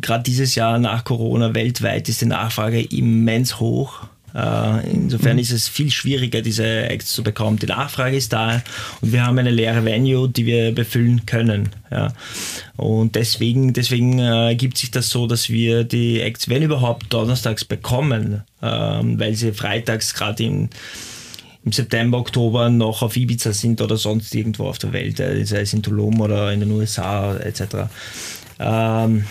Gerade 0.00 0.24
dieses 0.24 0.54
Jahr 0.54 0.78
nach 0.78 1.04
Corona 1.04 1.54
weltweit 1.54 2.08
ist 2.08 2.22
die 2.22 2.26
Nachfrage 2.26 2.80
immens 2.80 3.60
hoch 3.60 4.04
äh, 4.04 4.13
insofern 4.34 5.34
mhm. 5.34 5.38
ist 5.38 5.52
es 5.52 5.68
viel 5.68 5.90
schwieriger, 5.90 6.42
diese 6.42 6.64
Acts 6.64 7.12
zu 7.12 7.22
bekommen. 7.22 7.58
Die 7.58 7.66
Nachfrage 7.66 8.16
ist 8.16 8.32
da 8.32 8.62
und 9.00 9.12
wir 9.12 9.24
haben 9.24 9.38
eine 9.38 9.50
leere 9.50 9.84
Venue, 9.84 10.28
die 10.28 10.44
wir 10.44 10.72
befüllen 10.72 11.24
können. 11.24 11.68
Ja. 11.90 12.12
Und 12.76 13.14
deswegen, 13.14 13.72
deswegen 13.72 14.18
äh, 14.18 14.56
gibt 14.56 14.78
sich 14.78 14.90
das 14.90 15.10
so, 15.10 15.28
dass 15.28 15.48
wir 15.50 15.84
die 15.84 16.20
Acts, 16.20 16.48
wenn 16.48 16.62
überhaupt, 16.62 17.12
donnerstags 17.12 17.64
bekommen, 17.64 18.42
ähm, 18.60 19.20
weil 19.20 19.34
sie 19.34 19.52
freitags 19.52 20.14
gerade 20.14 20.42
im 20.42 20.68
im 21.64 21.72
September, 21.72 22.18
Oktober 22.18 22.68
noch 22.68 23.00
auf 23.02 23.16
Ibiza 23.16 23.52
sind 23.52 23.80
oder 23.80 23.96
sonst 23.96 24.34
irgendwo 24.34 24.66
auf 24.66 24.78
der 24.78 24.92
Welt, 24.92 25.18
äh, 25.18 25.44
sei 25.44 25.60
es 25.60 25.72
in 25.72 25.82
Tulum 25.82 26.20
oder 26.20 26.52
in 26.52 26.60
den 26.60 26.70
USA 26.70 27.36
etc. 27.36 27.88
Ähm, 28.58 29.24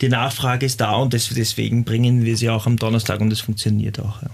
die 0.00 0.08
Nachfrage 0.08 0.66
ist 0.66 0.80
da 0.80 0.92
und 0.96 1.12
deswegen 1.12 1.84
bringen 1.84 2.24
wir 2.24 2.36
sie 2.36 2.50
auch 2.50 2.66
am 2.66 2.76
Donnerstag 2.76 3.20
und 3.20 3.32
es 3.32 3.40
funktioniert 3.40 4.00
auch. 4.00 4.22
Ja. 4.22 4.28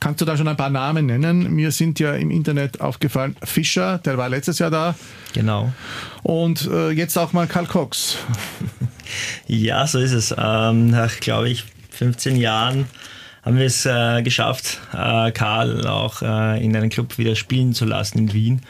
Kannst 0.00 0.20
du 0.20 0.24
da 0.24 0.36
schon 0.36 0.48
ein 0.48 0.56
paar 0.56 0.70
Namen 0.70 1.06
nennen? 1.06 1.52
Mir 1.52 1.72
sind 1.72 1.98
ja 1.98 2.14
im 2.14 2.30
Internet 2.30 2.80
aufgefallen, 2.80 3.36
Fischer, 3.42 3.98
der 3.98 4.16
war 4.18 4.28
letztes 4.28 4.58
Jahr 4.58 4.70
da. 4.70 4.94
Genau. 5.34 5.72
Und 6.22 6.68
äh, 6.70 6.90
jetzt 6.90 7.16
auch 7.16 7.32
mal 7.32 7.46
Karl 7.46 7.66
Cox. 7.66 8.18
ja, 9.46 9.86
so 9.86 9.98
ist 9.98 10.12
es. 10.12 10.34
Ähm, 10.36 10.90
nach, 10.90 11.18
glaube 11.20 11.48
ich, 11.48 11.64
15 11.90 12.36
Jahren 12.36 12.86
haben 13.42 13.56
wir 13.56 13.66
es 13.66 13.86
äh, 13.86 14.22
geschafft, 14.22 14.78
äh, 14.92 15.30
Karl 15.32 15.86
auch 15.86 16.22
äh, 16.22 16.64
in 16.64 16.76
einem 16.76 16.90
Club 16.90 17.18
wieder 17.18 17.34
spielen 17.34 17.72
zu 17.72 17.84
lassen 17.84 18.18
in 18.18 18.32
Wien. 18.32 18.62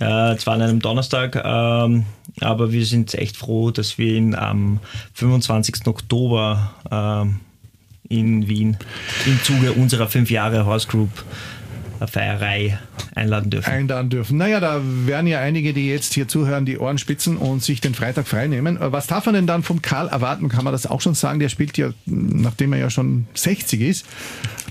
Äh, 0.00 0.36
zwar 0.36 0.54
an 0.54 0.62
einem 0.62 0.80
Donnerstag, 0.80 1.36
ähm, 1.36 2.06
aber 2.40 2.72
wir 2.72 2.86
sind 2.86 3.14
echt 3.14 3.36
froh, 3.36 3.70
dass 3.70 3.98
wir 3.98 4.14
ihn 4.14 4.34
am 4.34 4.80
25. 5.12 5.86
Oktober 5.86 6.74
ähm, 6.90 7.40
in 8.08 8.48
Wien 8.48 8.78
im 9.26 9.42
Zuge 9.42 9.72
unserer 9.72 10.08
fünf 10.08 10.30
Jahre 10.30 10.64
Horse 10.64 10.88
Group 10.88 11.10
Feierei 12.06 12.78
einladen 13.14 13.50
dürfen. 13.50 13.70
Einladen 13.70 14.08
dürfen. 14.08 14.38
Naja, 14.38 14.58
da 14.60 14.80
werden 14.82 15.26
ja 15.26 15.40
einige, 15.40 15.74
die 15.74 15.88
jetzt 15.88 16.14
hier 16.14 16.28
zuhören, 16.28 16.64
die 16.64 16.78
Ohren 16.78 16.98
spitzen 16.98 17.36
und 17.36 17.62
sich 17.62 17.80
den 17.80 17.94
Freitag 17.94 18.26
freinehmen. 18.26 18.80
Äh, 18.80 18.92
was 18.92 19.06
darf 19.06 19.26
man 19.26 19.34
denn 19.34 19.46
dann 19.46 19.62
vom 19.62 19.82
Karl 19.82 20.08
erwarten? 20.08 20.48
Kann 20.48 20.64
man 20.64 20.72
das 20.72 20.86
auch 20.86 21.00
schon 21.00 21.14
sagen? 21.14 21.40
Der 21.40 21.48
spielt 21.48 21.76
ja, 21.76 21.90
nachdem 22.06 22.72
er 22.72 22.78
ja 22.78 22.90
schon 22.90 23.26
60 23.34 23.80
ist, 23.82 24.06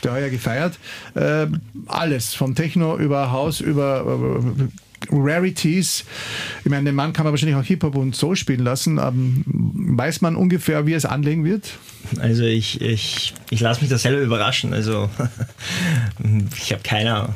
der 0.04 0.14
heuer 0.14 0.30
gefeiert, 0.30 0.80
äh, 1.16 1.48
alles. 1.86 2.34
Vom 2.34 2.56
Techno 2.56 2.98
über 2.98 3.32
Haus, 3.32 3.62
über 3.62 4.40
äh, 4.60 4.68
Rarities. 5.12 6.06
Ich 6.64 6.70
meine, 6.70 6.86
den 6.86 6.96
Mann 6.96 7.14
kann 7.14 7.24
man 7.24 7.34
wahrscheinlich 7.34 7.58
auch 7.58 7.64
Hip-Hop 7.64 7.96
und 7.96 8.16
Soul 8.16 8.36
spielen 8.36 8.64
lassen. 8.64 8.98
Ähm, 8.98 9.44
weiß 9.46 10.22
man 10.22 10.36
ungefähr, 10.36 10.86
wie 10.86 10.94
es 10.94 11.06
anlegen 11.06 11.46
wird? 11.46 11.72
Also 12.20 12.44
ich, 12.44 12.82
ich, 12.82 13.34
ich 13.50 13.60
lasse 13.60 13.82
mich 13.82 13.90
da 13.90 13.98
selber 13.98 14.22
überraschen. 14.22 14.74
Also 14.74 15.10
ich 16.58 16.72
habe 16.72 16.82
keine 16.84 17.16
Ahnung. 17.16 17.36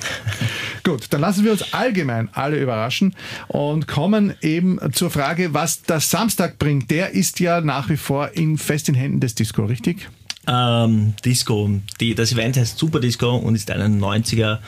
Gut, 0.84 1.05
dann 1.12 1.22
lassen 1.22 1.43
wir 1.43 1.51
uns 1.51 1.74
allgemein 1.74 2.29
alle 2.34 2.60
überraschen 2.60 3.15
und 3.48 3.88
kommen 3.88 4.34
eben 4.41 4.79
zur 4.93 5.10
Frage, 5.10 5.53
was 5.53 5.84
der 5.84 6.00
Samstag 6.00 6.58
bringt. 6.60 6.91
Der 6.91 7.12
ist 7.12 7.39
ja 7.39 7.62
nach 7.62 7.89
wie 7.89 7.98
vor 7.98 8.32
in 8.34 8.58
fest 8.58 8.89
in 8.89 8.96
Händen 8.96 9.20
des 9.20 9.36
Disco, 9.36 9.65
richtig? 9.65 10.10
Ähm, 10.48 11.13
Disco. 11.24 11.70
Die, 12.00 12.15
das 12.15 12.32
Event 12.34 12.58
heißt 12.58 12.77
Super 12.77 13.00
Disco 13.00 13.36
und 13.36 13.55
ist 13.55 13.72
eine 13.72 13.86
90er 13.86 14.60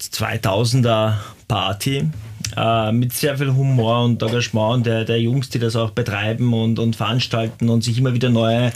2000er 0.00 1.14
Party 1.52 2.08
äh, 2.56 2.92
mit 2.92 3.12
sehr 3.12 3.36
viel 3.36 3.52
Humor 3.52 4.04
und 4.04 4.22
Engagement 4.22 4.86
der, 4.86 5.04
der 5.04 5.20
Jungs, 5.20 5.50
die 5.50 5.58
das 5.58 5.76
auch 5.76 5.90
betreiben 5.90 6.54
und, 6.54 6.78
und 6.78 6.96
veranstalten 6.96 7.68
und 7.68 7.84
sich 7.84 7.98
immer 7.98 8.14
wieder 8.14 8.30
neue, 8.30 8.72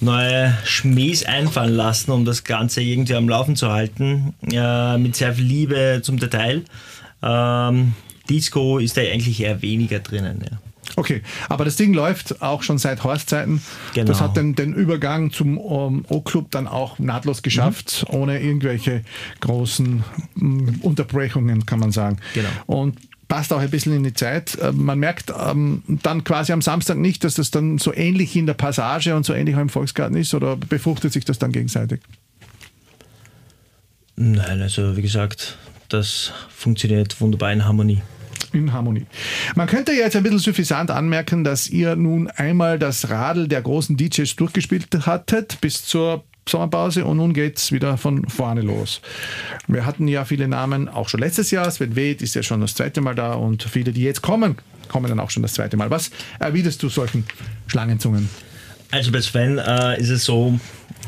neue 0.00 0.54
Schmähs 0.64 1.24
einfallen 1.24 1.74
lassen, 1.74 2.10
um 2.10 2.26
das 2.26 2.44
Ganze 2.44 2.82
irgendwie 2.82 3.14
am 3.14 3.30
Laufen 3.30 3.56
zu 3.56 3.72
halten, 3.72 4.34
äh, 4.52 4.98
mit 4.98 5.16
sehr 5.16 5.32
viel 5.32 5.46
Liebe 5.46 6.00
zum 6.02 6.18
Detail. 6.18 6.64
Ähm, 7.22 7.94
Disco 8.28 8.76
ist 8.76 8.98
da 8.98 9.00
eigentlich 9.00 9.40
eher 9.40 9.62
weniger 9.62 10.00
drinnen. 10.00 10.44
Ja. 10.50 10.58
Okay, 10.96 11.22
aber 11.48 11.64
das 11.64 11.76
Ding 11.76 11.94
läuft 11.94 12.42
auch 12.42 12.62
schon 12.62 12.78
seit 12.78 13.02
Horstzeiten. 13.02 13.62
Genau. 13.94 14.06
Das 14.06 14.20
hat 14.20 14.36
den, 14.36 14.54
den 14.54 14.74
Übergang 14.74 15.32
zum 15.32 15.58
um, 15.58 16.04
O-Club 16.08 16.50
dann 16.50 16.68
auch 16.68 16.98
nahtlos 16.98 17.42
geschafft, 17.42 18.04
mhm. 18.08 18.14
ohne 18.14 18.42
irgendwelche 18.42 19.02
großen 19.40 20.04
um, 20.36 20.80
Unterbrechungen, 20.82 21.66
kann 21.66 21.78
man 21.78 21.92
sagen. 21.92 22.18
Genau. 22.34 22.48
Und 22.66 22.98
passt 23.28 23.50
auch 23.54 23.60
ein 23.60 23.70
bisschen 23.70 23.94
in 23.94 24.02
die 24.02 24.12
Zeit. 24.12 24.58
Äh, 24.58 24.72
man 24.72 24.98
merkt 24.98 25.32
ähm, 25.34 25.82
dann 25.86 26.22
quasi 26.24 26.52
am 26.52 26.60
Samstag 26.60 26.98
nicht, 26.98 27.24
dass 27.24 27.34
das 27.34 27.50
dann 27.50 27.78
so 27.78 27.94
ähnlich 27.94 28.36
in 28.36 28.44
der 28.44 28.52
Passage 28.52 29.16
und 29.16 29.24
so 29.24 29.32
ähnlich 29.32 29.56
auch 29.56 29.60
im 29.60 29.70
Volksgarten 29.70 30.16
ist 30.16 30.34
oder 30.34 30.56
befruchtet 30.56 31.14
sich 31.14 31.24
das 31.24 31.38
dann 31.38 31.52
gegenseitig? 31.52 32.00
Nein, 34.16 34.60
also 34.60 34.98
wie 34.98 35.02
gesagt, 35.02 35.56
das 35.88 36.32
funktioniert 36.50 37.18
wunderbar 37.22 37.52
in 37.52 37.64
Harmonie 37.64 38.02
in 38.52 38.72
Harmonie. 38.72 39.06
Man 39.54 39.66
könnte 39.66 39.92
jetzt 39.92 40.16
ein 40.16 40.22
bisschen 40.22 40.38
suffisant 40.38 40.90
anmerken, 40.90 41.44
dass 41.44 41.68
ihr 41.68 41.96
nun 41.96 42.28
einmal 42.28 42.78
das 42.78 43.10
Radl 43.10 43.48
der 43.48 43.62
großen 43.62 43.96
DJs 43.96 44.36
durchgespielt 44.36 44.88
hattet 45.06 45.60
bis 45.60 45.84
zur 45.84 46.24
Sommerpause 46.48 47.04
und 47.04 47.18
nun 47.18 47.34
geht 47.34 47.58
es 47.58 47.70
wieder 47.70 47.96
von 47.96 48.28
vorne 48.28 48.62
los. 48.62 49.00
Wir 49.68 49.86
hatten 49.86 50.08
ja 50.08 50.24
viele 50.24 50.48
Namen 50.48 50.88
auch 50.88 51.08
schon 51.08 51.20
letztes 51.20 51.50
Jahr. 51.50 51.70
Sven 51.70 51.94
Weth 51.94 52.20
ist 52.20 52.34
ja 52.34 52.42
schon 52.42 52.60
das 52.60 52.74
zweite 52.74 53.00
Mal 53.00 53.14
da 53.14 53.34
und 53.34 53.62
viele, 53.62 53.92
die 53.92 54.02
jetzt 54.02 54.22
kommen, 54.22 54.56
kommen 54.88 55.08
dann 55.08 55.20
auch 55.20 55.30
schon 55.30 55.42
das 55.42 55.54
zweite 55.54 55.76
Mal. 55.76 55.90
Was 55.90 56.10
erwiderst 56.40 56.82
du 56.82 56.88
solchen 56.88 57.24
Schlangenzungen? 57.68 58.28
Also 58.90 59.12
bei 59.12 59.20
Sven 59.22 59.58
äh, 59.58 60.00
ist 60.00 60.10
es 60.10 60.24
so, 60.24 60.58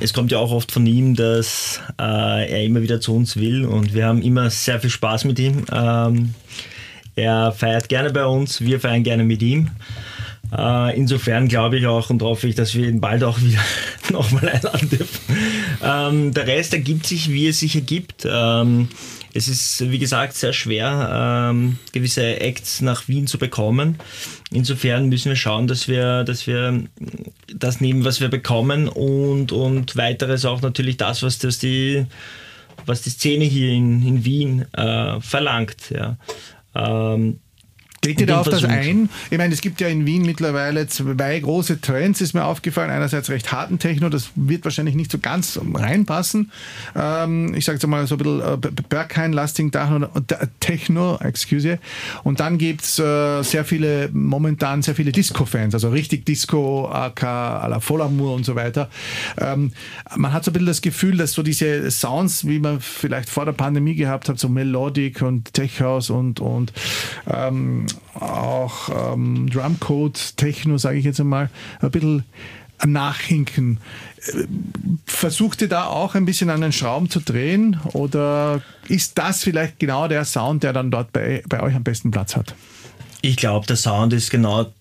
es 0.01 0.15
kommt 0.15 0.33
ja 0.33 0.39
auch 0.39 0.53
oft 0.53 0.73
von 0.73 0.87
ihm, 0.87 1.15
dass 1.15 1.81
äh, 2.01 2.51
er 2.51 2.65
immer 2.65 2.81
wieder 2.81 3.01
zu 3.01 3.15
uns 3.15 3.37
will 3.37 3.65
und 3.65 3.93
wir 3.93 4.07
haben 4.07 4.23
immer 4.23 4.51
sehr 4.51 4.81
viel 4.81 4.91
Spaß 4.91 5.25
mit 5.25 5.39
ihm. 5.39 5.65
Ähm, 5.71 6.35
er 7.17 7.53
feiert 7.53 7.89
gerne 7.89 8.11
bei 8.11 8.25
uns, 8.25 8.61
wir 8.61 8.81
feiern 8.81 9.03
gerne 9.03 9.25
mit 9.25 9.43
ihm. 9.43 9.71
Äh, 10.57 10.97
insofern 10.97 11.49
glaube 11.49 11.79
ich 11.79 11.87
auch 11.87 12.11
und 12.11 12.23
hoffe 12.23 12.49
ich, 12.49 12.55
dass 12.55 12.75
wir 12.75 12.89
ihn 12.89 13.01
bald 13.01 13.25
auch 13.25 13.41
wieder 13.41 13.61
nochmal 14.11 14.49
einladen 14.49 14.89
dürfen. 14.89 15.37
Ähm, 15.83 16.35
der 16.35 16.47
Rest 16.47 16.73
ergibt 16.73 17.07
sich, 17.07 17.31
wie 17.31 17.49
es 17.49 17.61
sich 17.61 17.75
ergibt. 17.75 18.27
Ähm, 18.29 18.89
es 19.37 19.49
ist, 19.49 19.91
wie 19.91 19.99
gesagt, 19.99 20.35
sehr 20.35 20.53
schwer, 20.53 21.51
ähm, 21.51 21.79
gewisse 21.91 22.41
Acts 22.41 22.81
nach 22.83 23.09
Wien 23.09 23.27
zu 23.27 23.37
bekommen. 23.37 23.99
Insofern 24.53 25.09
müssen 25.09 25.31
wir 25.31 25.37
schauen, 25.37 25.67
dass 25.67 25.89
wir, 25.89 26.23
dass 26.23 26.47
wir 26.47 26.85
das 27.53 27.81
nehmen, 27.81 28.05
was 28.05 28.21
wir 28.21 28.29
bekommen 28.29 28.89
und, 28.89 29.51
und 29.51 29.97
weiteres 29.97 30.45
auch 30.45 30.63
natürlich 30.63 30.99
das, 30.99 31.25
was 31.25 31.41
das 31.41 31.59
die, 31.59 32.07
was 32.87 33.03
die 33.03 33.11
Szene 33.11 33.45
hier 33.45 33.73
in, 33.73 34.07
in 34.07 34.25
Wien 34.25 34.67
äh, 34.73 35.21
verlangt. 35.21 35.91
Ja. 35.91 36.17
Ähm, 36.75 37.41
Geht 38.05 38.21
ihr 38.21 38.27
da 38.27 38.41
auf 38.41 38.49
das 38.49 38.65
ein? 38.65 39.09
Ich 39.31 39.39
meine, 39.39 39.55
es 39.55 39.61
gibt 39.61 39.81
ja 39.81 39.89
in 39.89 40.07
Wien 40.07 40.23
mittlerweile 40.23 40.87
zwei 40.87 41.39
große 41.41 41.81
Trends, 41.81 42.21
ist 42.21 42.35
mir 42.35 42.45
aufgefallen. 42.45 42.91
Einerseits 42.91 43.31
recht 43.31 43.51
harten 43.53 43.79
Techno, 43.79 44.09
das 44.09 44.31
wird 44.35 44.65
wahrscheinlich 44.65 44.95
nicht 44.95 45.11
so 45.11 45.19
ganz 45.19 45.59
reinpassen. 45.75 46.51
Ähm, 46.95 47.55
ich 47.55 47.65
sage 47.65 47.77
jetzt 47.77 47.87
mal 47.87 48.07
so 48.07 48.17
ein 48.17 48.19
bisschen 48.19 48.41
äh, 48.41 48.83
Berghain-lasting 48.89 49.73
Techno, 50.61 51.19
excuse. 51.21 51.79
Und 52.23 52.41
dann 52.41 52.59
gibt 52.59 52.83
es 52.83 52.99
äh, 52.99 53.43
sehr 53.43 53.65
viele, 53.65 54.11
momentan 54.13 54.83
sehr 54.83 54.95
viele 54.95 55.13
Disco-Fans, 55.13 55.75
also 55.75 55.89
richtig 55.89 56.27
Disco, 56.27 56.89
AK, 56.89 57.23
à 57.23 57.69
la 57.69 57.81
Volamour 57.87 58.35
und 58.35 58.45
so 58.45 58.55
weiter. 58.55 58.91
Ähm, 59.39 59.73
man 60.17 60.33
hat 60.33 60.45
so 60.45 60.51
ein 60.51 60.53
bisschen 60.53 60.67
das 60.67 60.83
Gefühl, 60.83 61.17
dass 61.17 61.33
so 61.33 61.43
diese 61.43 61.91
Sounds, 61.91 62.47
wie 62.47 62.59
man 62.59 62.81
vielleicht 62.81 63.29
vor 63.29 63.45
der 63.45 63.53
Pandemie 63.53 63.95
gehabt 63.95 64.29
hat, 64.29 64.39
so 64.39 64.49
Melodic 64.49 65.23
und 65.23 65.53
Tech 65.55 65.81
House 65.81 66.11
und, 66.11 66.41
und 66.41 66.73
ähm, 67.27 67.87
auch 68.15 69.13
ähm, 69.13 69.49
Drumcode, 69.51 70.37
Techno, 70.37 70.79
sage 70.79 70.99
ich 70.99 71.05
jetzt 71.05 71.21
einmal, 71.21 71.51
ein 71.81 71.91
bisschen 71.91 72.25
nachhinken. 72.85 73.79
Versucht 75.07 75.63
ihr 75.63 75.69
da 75.69 75.87
auch 75.87 76.15
ein 76.15 76.25
bisschen 76.25 76.51
an 76.51 76.61
den 76.61 76.73
Schrauben 76.73 77.11
zu 77.11 77.21
drehen 77.21 77.79
oder 77.93 78.63
ist 78.89 79.19
das 79.19 79.43
vielleicht 79.43 79.79
genau 79.79 80.09
der 80.09 80.25
Sound, 80.25 80.63
der 80.63 80.73
dann 80.73 80.91
dort 80.91 81.13
bei, 81.13 81.43
bei 81.49 81.61
euch 81.61 81.75
am 81.75 81.85
besten 81.85 82.11
Platz 82.11 82.37
hat? 82.37 82.55
Ich 83.23 83.37
glaube, 83.37 83.67
der 83.67 83.77
Sound 83.77 84.13
ist 84.13 84.31
genau 84.31 84.73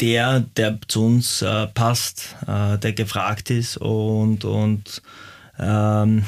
der, 0.00 0.40
der 0.40 0.78
zu 0.88 1.04
uns 1.04 1.42
äh, 1.42 1.66
passt, 1.66 2.36
äh, 2.46 2.78
der 2.78 2.92
gefragt 2.92 3.50
ist 3.50 3.76
und, 3.76 4.44
und 4.44 5.02
ähm, 5.58 6.24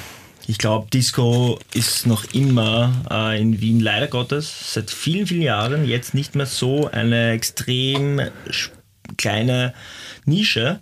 ich 0.47 0.59
glaube, 0.59 0.89
Disco 0.91 1.59
ist 1.73 2.07
noch 2.07 2.25
immer 2.33 2.93
äh, 3.11 3.41
in 3.41 3.61
Wien 3.61 3.81
leider 3.81 4.09
Gottes 4.09 4.75
seit 4.75 4.91
vielen, 4.91 5.27
vielen 5.27 5.43
Jahren 5.43 5.87
jetzt 5.87 6.15
nicht 6.15 6.35
mehr 6.35 6.47
so 6.47 6.91
eine 6.91 7.31
extrem 7.31 8.21
kleine 9.17 9.73
Nische. 10.25 10.81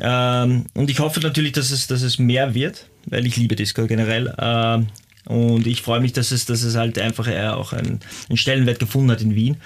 Ähm, 0.00 0.66
und 0.74 0.90
ich 0.90 0.98
hoffe 0.98 1.20
natürlich, 1.20 1.52
dass 1.52 1.70
es, 1.70 1.86
dass 1.86 2.02
es 2.02 2.18
mehr 2.18 2.54
wird, 2.54 2.88
weil 3.06 3.26
ich 3.26 3.36
liebe 3.36 3.54
Disco 3.56 3.86
generell. 3.86 4.34
Ähm, 4.38 4.88
und 5.26 5.66
ich 5.66 5.82
freue 5.82 6.00
mich, 6.00 6.12
dass 6.12 6.32
es, 6.32 6.46
dass 6.46 6.62
es 6.62 6.74
halt 6.74 6.98
einfach 6.98 7.28
auch 7.52 7.72
einen, 7.72 8.00
einen 8.28 8.36
Stellenwert 8.36 8.80
gefunden 8.80 9.12
hat 9.12 9.20
in 9.20 9.34
Wien. 9.34 9.56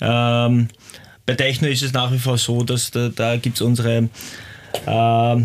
Ähm, 0.00 0.68
bei 1.26 1.34
Techno 1.34 1.68
ist 1.68 1.82
es 1.82 1.92
nach 1.92 2.12
wie 2.12 2.18
vor 2.18 2.38
so, 2.38 2.62
dass 2.62 2.90
da, 2.90 3.08
da 3.08 3.36
gibt 3.36 3.56
es 3.56 3.62
unsere, 3.62 4.08
äh, 4.86 5.36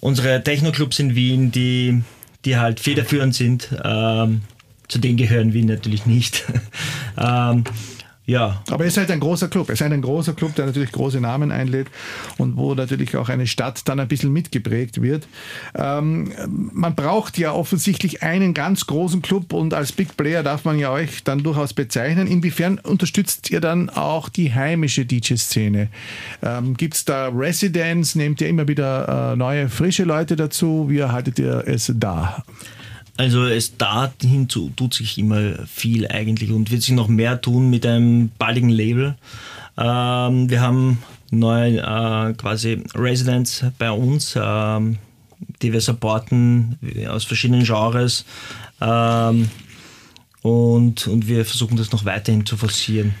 unsere 0.00 0.42
Techno-Clubs 0.42 0.98
in 0.98 1.14
Wien, 1.14 1.50
die 1.50 2.02
die 2.44 2.56
halt 2.56 2.80
federführend 2.80 3.34
sind. 3.34 3.68
Ähm, 3.84 4.42
zu 4.88 4.98
denen 4.98 5.16
gehören 5.16 5.52
wir 5.52 5.64
natürlich 5.64 6.06
nicht. 6.06 6.44
ähm, 7.18 7.64
ja. 8.30 8.62
Aber 8.70 8.84
es 8.84 8.92
ist 8.92 8.98
halt 8.98 9.10
ein 9.10 9.18
großer 9.18 9.48
Club. 9.48 9.68
Es 9.70 9.74
ist 9.74 9.80
halt 9.80 9.92
ein 9.92 10.02
großer 10.02 10.34
Club, 10.34 10.54
der 10.54 10.66
natürlich 10.66 10.92
große 10.92 11.20
Namen 11.20 11.50
einlädt 11.50 11.88
und 12.38 12.56
wo 12.56 12.74
natürlich 12.74 13.16
auch 13.16 13.28
eine 13.28 13.48
Stadt 13.48 13.80
dann 13.88 13.98
ein 13.98 14.06
bisschen 14.06 14.32
mitgeprägt 14.32 15.02
wird. 15.02 15.26
Ähm, 15.74 16.32
man 16.46 16.94
braucht 16.94 17.38
ja 17.38 17.52
offensichtlich 17.52 18.22
einen 18.22 18.54
ganz 18.54 18.86
großen 18.86 19.20
Club 19.20 19.52
und 19.52 19.74
als 19.74 19.90
Big 19.90 20.16
Player 20.16 20.44
darf 20.44 20.64
man 20.64 20.78
ja 20.78 20.92
euch 20.92 21.24
dann 21.24 21.42
durchaus 21.42 21.74
bezeichnen. 21.74 22.28
Inwiefern 22.28 22.78
unterstützt 22.78 23.50
ihr 23.50 23.60
dann 23.60 23.90
auch 23.90 24.28
die 24.28 24.54
heimische 24.54 25.04
DJ-Szene? 25.04 25.88
Ähm, 26.40 26.76
Gibt 26.76 26.94
es 26.94 27.04
da 27.04 27.30
Residents? 27.34 28.14
Nehmt 28.14 28.40
ihr 28.40 28.48
immer 28.48 28.68
wieder 28.68 29.32
äh, 29.32 29.36
neue, 29.36 29.68
frische 29.68 30.04
Leute 30.04 30.36
dazu? 30.36 30.86
Wie 30.88 30.98
erhaltet 30.98 31.40
ihr 31.40 31.64
es 31.66 31.92
da? 31.96 32.44
Also 33.20 33.44
es 33.44 33.76
dahin 33.76 34.48
tut 34.48 34.94
sich 34.94 35.18
immer 35.18 35.66
viel 35.66 36.08
eigentlich 36.08 36.52
und 36.52 36.70
wird 36.70 36.80
sich 36.80 36.94
noch 36.94 37.08
mehr 37.08 37.38
tun 37.38 37.68
mit 37.68 37.84
einem 37.84 38.30
baldigen 38.38 38.70
Label. 38.70 39.14
Ähm, 39.76 40.48
wir 40.48 40.62
haben 40.62 41.02
neue 41.30 41.80
äh, 41.80 42.32
quasi 42.32 42.82
Residents 42.94 43.62
bei 43.76 43.90
uns. 43.90 44.38
Ähm, 44.40 44.96
die 45.62 45.72
wir 45.72 45.80
supporten 45.80 46.78
aus 47.08 47.24
verschiedenen 47.24 47.64
Genres. 47.64 48.24
Ähm, 48.80 49.48
und, 50.42 51.06
und 51.06 51.28
wir 51.28 51.44
versuchen 51.44 51.76
das 51.76 51.92
noch 51.92 52.04
weiterhin 52.04 52.46
zu 52.46 52.56
forcieren. 52.56 53.14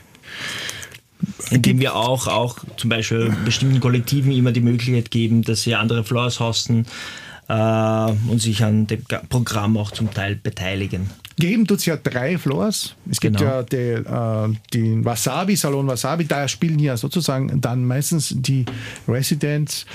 Indem 1.50 1.80
wir 1.80 1.96
auch, 1.96 2.26
auch 2.26 2.58
zum 2.76 2.88
Beispiel 2.88 3.34
bestimmten 3.44 3.80
Kollektiven 3.80 4.32
immer 4.32 4.52
die 4.52 4.60
Möglichkeit 4.60 5.10
geben, 5.10 5.42
dass 5.42 5.62
sie 5.62 5.74
andere 5.74 6.04
Floors 6.04 6.40
hosten 6.40 6.86
und 7.52 8.38
sich 8.40 8.62
an 8.62 8.86
dem 8.86 9.02
Programm 9.28 9.76
auch 9.76 9.90
zum 9.90 10.12
Teil 10.12 10.36
beteiligen. 10.36 11.10
Geben 11.36 11.66
tut 11.66 11.78
es 11.78 11.86
ja 11.86 11.96
drei 11.96 12.36
Floors. 12.38 12.94
Es 13.10 13.18
gibt 13.18 13.38
genau. 13.38 13.50
ja 13.50 13.62
die, 13.62 13.76
äh, 13.76 14.56
den 14.74 15.04
Wasabi, 15.04 15.56
Salon 15.56 15.86
Wasabi, 15.86 16.26
da 16.26 16.46
spielen 16.46 16.78
ja 16.78 16.96
sozusagen 16.96 17.60
dann 17.60 17.84
meistens 17.86 18.34
die 18.36 18.66
Residents. 19.08 19.86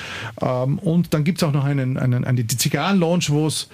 Ähm, 0.41 0.79
und 0.79 1.13
dann 1.13 1.23
gibt 1.23 1.37
es 1.37 1.43
auch 1.43 1.53
noch 1.53 1.63
einen, 1.63 1.97
einen, 1.97 2.25
eine 2.25 2.47
Zigarren-Lounge, 2.47 3.25
wo 3.29 3.47
es 3.47 3.69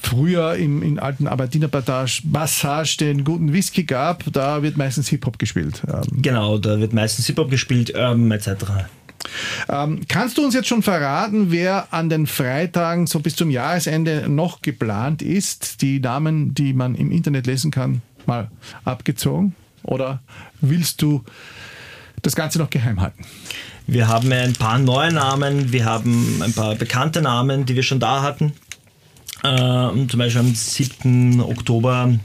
früher 0.00 0.54
im, 0.54 0.82
in 0.82 0.98
alten 0.98 1.26
Arbeiterpassage 1.26 2.96
den 2.98 3.24
guten 3.24 3.52
Whisky 3.52 3.84
gab, 3.84 4.24
da 4.32 4.62
wird 4.62 4.76
meistens 4.76 5.08
Hip-Hop 5.08 5.38
gespielt. 5.38 5.82
Ähm. 5.88 6.22
Genau, 6.22 6.58
da 6.58 6.78
wird 6.78 6.92
meistens 6.92 7.26
Hip-Hop 7.26 7.50
gespielt, 7.50 7.94
Urban 7.94 8.30
etc. 8.30 8.48
Ähm, 9.68 10.00
kannst 10.08 10.38
du 10.38 10.44
uns 10.44 10.54
jetzt 10.54 10.68
schon 10.68 10.82
verraten, 10.82 11.50
wer 11.50 11.92
an 11.92 12.08
den 12.08 12.26
Freitagen 12.26 13.06
so 13.06 13.20
bis 13.20 13.36
zum 13.36 13.50
Jahresende 13.50 14.28
noch 14.28 14.62
geplant 14.62 15.22
ist? 15.22 15.82
Die 15.82 16.00
Namen, 16.00 16.54
die 16.54 16.72
man 16.72 16.94
im 16.94 17.10
Internet 17.10 17.46
lesen 17.46 17.70
kann, 17.70 18.02
mal 18.26 18.50
abgezogen? 18.84 19.54
Oder 19.82 20.20
willst 20.60 21.02
du 21.02 21.24
das 22.22 22.36
Ganze 22.36 22.58
noch 22.58 22.70
geheim 22.70 23.00
halten? 23.00 23.24
Wir 23.86 24.08
haben 24.08 24.30
ein 24.32 24.52
paar 24.52 24.78
neue 24.78 25.12
Namen, 25.12 25.72
wir 25.72 25.86
haben 25.86 26.42
ein 26.42 26.52
paar 26.52 26.74
bekannte 26.74 27.22
Namen, 27.22 27.64
die 27.64 27.74
wir 27.74 27.82
schon 27.82 28.00
da 28.00 28.22
hatten. 28.22 28.52
Äh, 29.42 30.06
zum 30.08 30.18
Beispiel 30.18 30.40
am 30.40 30.54
7. 30.54 31.40
Oktober 31.40 32.18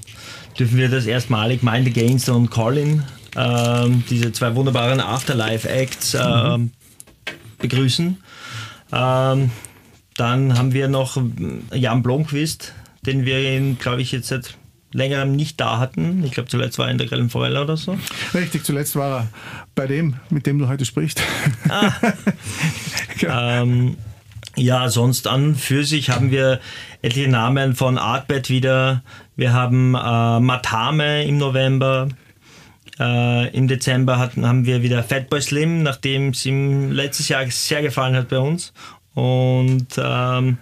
dürfen 0.58 0.78
wir 0.78 0.90
das 0.90 1.06
erstmalig 1.06 1.64
Mind 1.64 1.94
Gangster 1.94 2.36
und 2.36 2.50
Colin, 2.50 3.04
äh, 3.36 3.88
diese 4.10 4.32
zwei 4.32 4.56
wunderbaren 4.56 5.00
Afterlife-Acts, 5.00 6.16
mhm. 6.16 6.72
Begrüßen. 7.64 8.18
Ähm, 8.92 9.50
dann 10.16 10.58
haben 10.58 10.74
wir 10.74 10.88
noch 10.88 11.18
Jan 11.74 12.04
Blomqvist, 12.04 12.74
den 13.06 13.26
wir, 13.26 13.60
glaube 13.80 14.04
ich, 14.04 14.12
jetzt 14.12 14.28
seit 14.28 14.58
längerem 14.92 15.36
nicht 15.36 15.60
da 15.60 15.80
hatten. 15.80 16.24
Ich 16.24 16.34
glaube, 16.34 16.50
zuletzt 16.50 16.78
war 16.78 16.86
er 16.86 16.92
in 16.92 17.00
der 17.00 17.08
Grellen 17.08 17.32
Forelle 17.32 17.62
oder 17.62 17.78
so. 17.78 17.98
Richtig, 18.36 18.64
zuletzt 18.64 18.96
war 18.96 19.22
er 19.22 19.28
bei 19.74 19.88
dem, 19.88 20.18
mit 20.30 20.46
dem 20.46 20.60
du 20.60 20.68
heute 20.68 20.86
sprichst. 20.86 21.24
Ah. 21.68 21.92
ja. 23.20 23.62
ähm, 23.62 23.98
ja, 24.56 24.88
sonst 24.90 25.28
an 25.28 25.56
für 25.56 25.84
sich 25.84 26.12
haben 26.12 26.30
wir 26.30 26.60
etliche 27.02 27.28
Namen 27.28 27.76
von 27.76 27.98
Artbed 27.98 28.52
wieder. 28.52 29.02
Wir 29.36 29.52
haben 29.52 29.96
äh, 29.96 30.40
Matame 30.40 31.24
im 31.24 31.40
November. 31.40 32.10
Äh, 33.00 33.56
Im 33.56 33.68
Dezember 33.68 34.20
hatten, 34.20 34.46
haben 34.46 34.66
wir 34.66 34.84
wieder 34.84 35.04
Fatboy 35.04 35.42
Slim, 35.42 35.84
nachdem 35.84 36.30
es 36.30 36.46
ihm 36.46 36.92
letztes 36.92 37.28
Jahr 37.28 37.46
sehr 37.50 37.82
gefallen 37.82 38.16
hat 38.16 38.30
bei 38.30 38.38
uns. 38.38 38.74
Und, 39.16 39.88
ähm, 39.98 40.58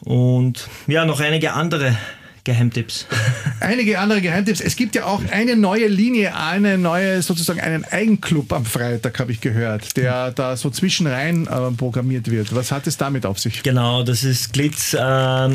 und 0.00 0.68
ja, 0.86 1.04
noch 1.04 1.20
einige 1.20 1.52
andere 1.52 1.96
Geheimtipps. 2.44 3.06
Einige 3.60 4.00
andere 4.00 4.20
Geheimtipps. 4.20 4.60
Es 4.60 4.74
gibt 4.74 4.96
ja 4.96 5.04
auch 5.04 5.22
eine 5.30 5.54
neue 5.54 5.86
Linie, 5.86 6.34
eine 6.34 6.76
neue, 6.76 7.22
sozusagen 7.22 7.60
einen 7.60 7.84
Eigenclub 7.84 8.52
am 8.52 8.64
Freitag, 8.64 9.20
habe 9.20 9.30
ich 9.30 9.40
gehört, 9.40 9.96
der 9.96 10.32
da 10.32 10.56
so 10.56 10.68
zwischenrein 10.68 11.46
äh, 11.46 11.70
programmiert 11.70 12.28
wird. 12.28 12.52
Was 12.52 12.72
hat 12.72 12.88
es 12.88 12.96
damit 12.96 13.26
auf 13.26 13.38
sich? 13.38 13.62
Genau, 13.62 14.02
das 14.02 14.24
ist 14.24 14.52
Glitz. 14.52 14.92
Äh, 14.92 14.98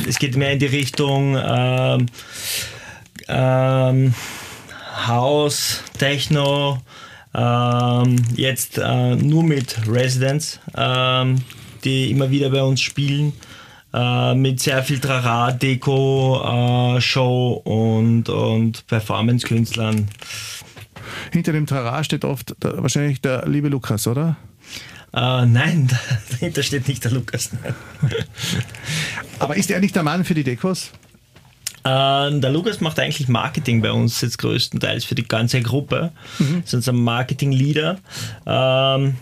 es 0.08 0.18
geht 0.18 0.38
mehr 0.38 0.54
in 0.54 0.60
die 0.60 0.68
Richtung 0.68 1.36
äh, 1.36 1.98
House, 5.06 5.84
Techno, 5.98 6.80
ähm, 7.34 8.16
jetzt 8.36 8.78
äh, 8.78 9.16
nur 9.16 9.44
mit 9.44 9.78
Residents, 9.88 10.60
ähm, 10.76 11.42
die 11.84 12.10
immer 12.10 12.32
wieder 12.32 12.50
bei 12.50 12.64
uns 12.64 12.82
spielen 12.82 13.34
äh, 13.94 14.36
mit 14.36 14.60
sehr 14.60 14.84
viel 14.84 15.00
Trara, 15.00 15.52
Deko, 15.52 16.96
äh, 16.98 17.02
Show 17.02 17.62
und, 17.64 18.30
und 18.30 18.86
Performance-Künstlern. 18.88 20.08
Hinter 21.32 21.54
dem 21.54 21.66
Trara 21.66 22.04
steht 22.04 22.26
oft 22.26 22.56
der, 22.64 22.82
wahrscheinlich 22.82 23.22
der 23.22 23.48
liebe 23.48 23.70
Lukas, 23.70 24.08
oder? 24.08 24.36
Uh, 25.16 25.46
nein, 25.46 25.90
dahinter 26.32 26.64
steht 26.64 26.88
nicht 26.88 27.04
der 27.04 27.12
Lukas. 27.12 27.52
Aber 29.40 29.56
ist 29.56 29.72
er 29.72 29.80
nicht 29.80 29.96
der 29.96 30.04
Mann 30.04 30.26
für 30.26 30.34
die 30.34 30.44
Dekos? 30.44 30.92
Uh, 31.88 32.39
der 32.39 32.50
Lukas 32.50 32.82
macht 32.82 33.00
eigentlich 33.00 33.30
Marketing 33.30 33.82
bei 33.82 33.91
uns 33.91 34.19
jetzt 34.19 34.39
größtenteils 34.39 35.06
für 35.06 35.15
die 35.15 35.28
ganze 35.28 35.62
Gruppe. 35.62 36.12
Mhm. 36.39 36.63
Ist 36.65 36.73
unser 36.73 36.91
Marketing-Leader. 36.91 38.00
Uh, 38.45 39.13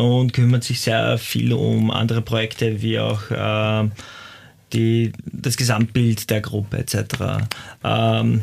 und 0.00 0.32
kümmert 0.32 0.64
sich 0.64 0.80
sehr 0.80 1.18
viel 1.18 1.52
um 1.52 1.90
andere 1.90 2.22
Projekte 2.22 2.80
wie 2.80 2.98
auch 2.98 3.30
äh, 3.30 3.88
die, 4.72 5.12
das 5.26 5.56
Gesamtbild 5.56 6.30
der 6.30 6.40
Gruppe 6.40 6.78
etc. 6.78 7.46
Ähm, 7.84 8.42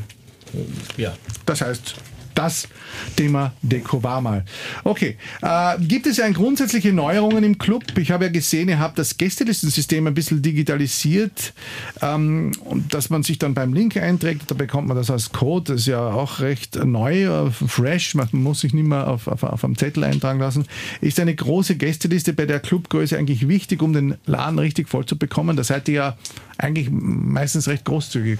ja. 0.97 1.13
Das 1.45 1.61
heißt, 1.61 1.95
das 2.35 2.67
Thema 3.15 3.53
Deko 3.61 4.03
war 4.03 4.21
mal. 4.21 4.45
Okay, 4.83 5.17
äh, 5.41 5.79
gibt 5.79 6.07
es 6.07 6.17
ja 6.17 6.29
grundsätzliche 6.29 6.93
Neuerungen 6.93 7.43
im 7.43 7.57
Club? 7.57 7.83
Ich 7.97 8.11
habe 8.11 8.25
ja 8.25 8.31
gesehen, 8.31 8.69
ihr 8.69 8.79
habt 8.79 8.97
das 8.97 9.17
Gästelistensystem 9.17 10.07
ein 10.07 10.13
bisschen 10.13 10.41
digitalisiert 10.41 11.53
ähm, 12.01 12.51
und 12.65 12.93
dass 12.93 13.09
man 13.09 13.23
sich 13.23 13.39
dann 13.39 13.53
beim 13.53 13.73
Link 13.73 13.97
einträgt, 13.97 14.49
da 14.49 14.55
bekommt 14.55 14.87
man 14.87 14.97
das 14.97 15.09
als 15.09 15.31
Code. 15.31 15.73
Das 15.73 15.81
ist 15.81 15.87
ja 15.87 16.07
auch 16.07 16.39
recht 16.39 16.83
neu, 16.83 17.23
äh, 17.23 17.51
fresh. 17.51 18.15
Man 18.15 18.29
muss 18.31 18.61
sich 18.61 18.73
nicht 18.73 18.87
mehr 18.87 19.07
auf, 19.07 19.27
auf, 19.27 19.43
auf 19.43 19.63
einem 19.63 19.77
Zettel 19.77 20.03
eintragen 20.03 20.39
lassen. 20.39 20.65
Ist 21.01 21.19
eine 21.19 21.35
große 21.35 21.75
Gästeliste 21.75 22.33
bei 22.33 22.45
der 22.45 22.59
Clubgröße 22.59 23.17
eigentlich 23.17 23.47
wichtig, 23.47 23.81
um 23.81 23.93
den 23.93 24.15
Laden 24.25 24.59
richtig 24.59 24.89
voll 24.89 25.05
zu 25.05 25.17
bekommen? 25.17 25.57
Da 25.57 25.63
seid 25.63 25.87
ihr 25.87 25.95
ja 25.95 26.17
eigentlich 26.57 26.89
meistens 26.91 27.67
recht 27.67 27.85
großzügig. 27.85 28.39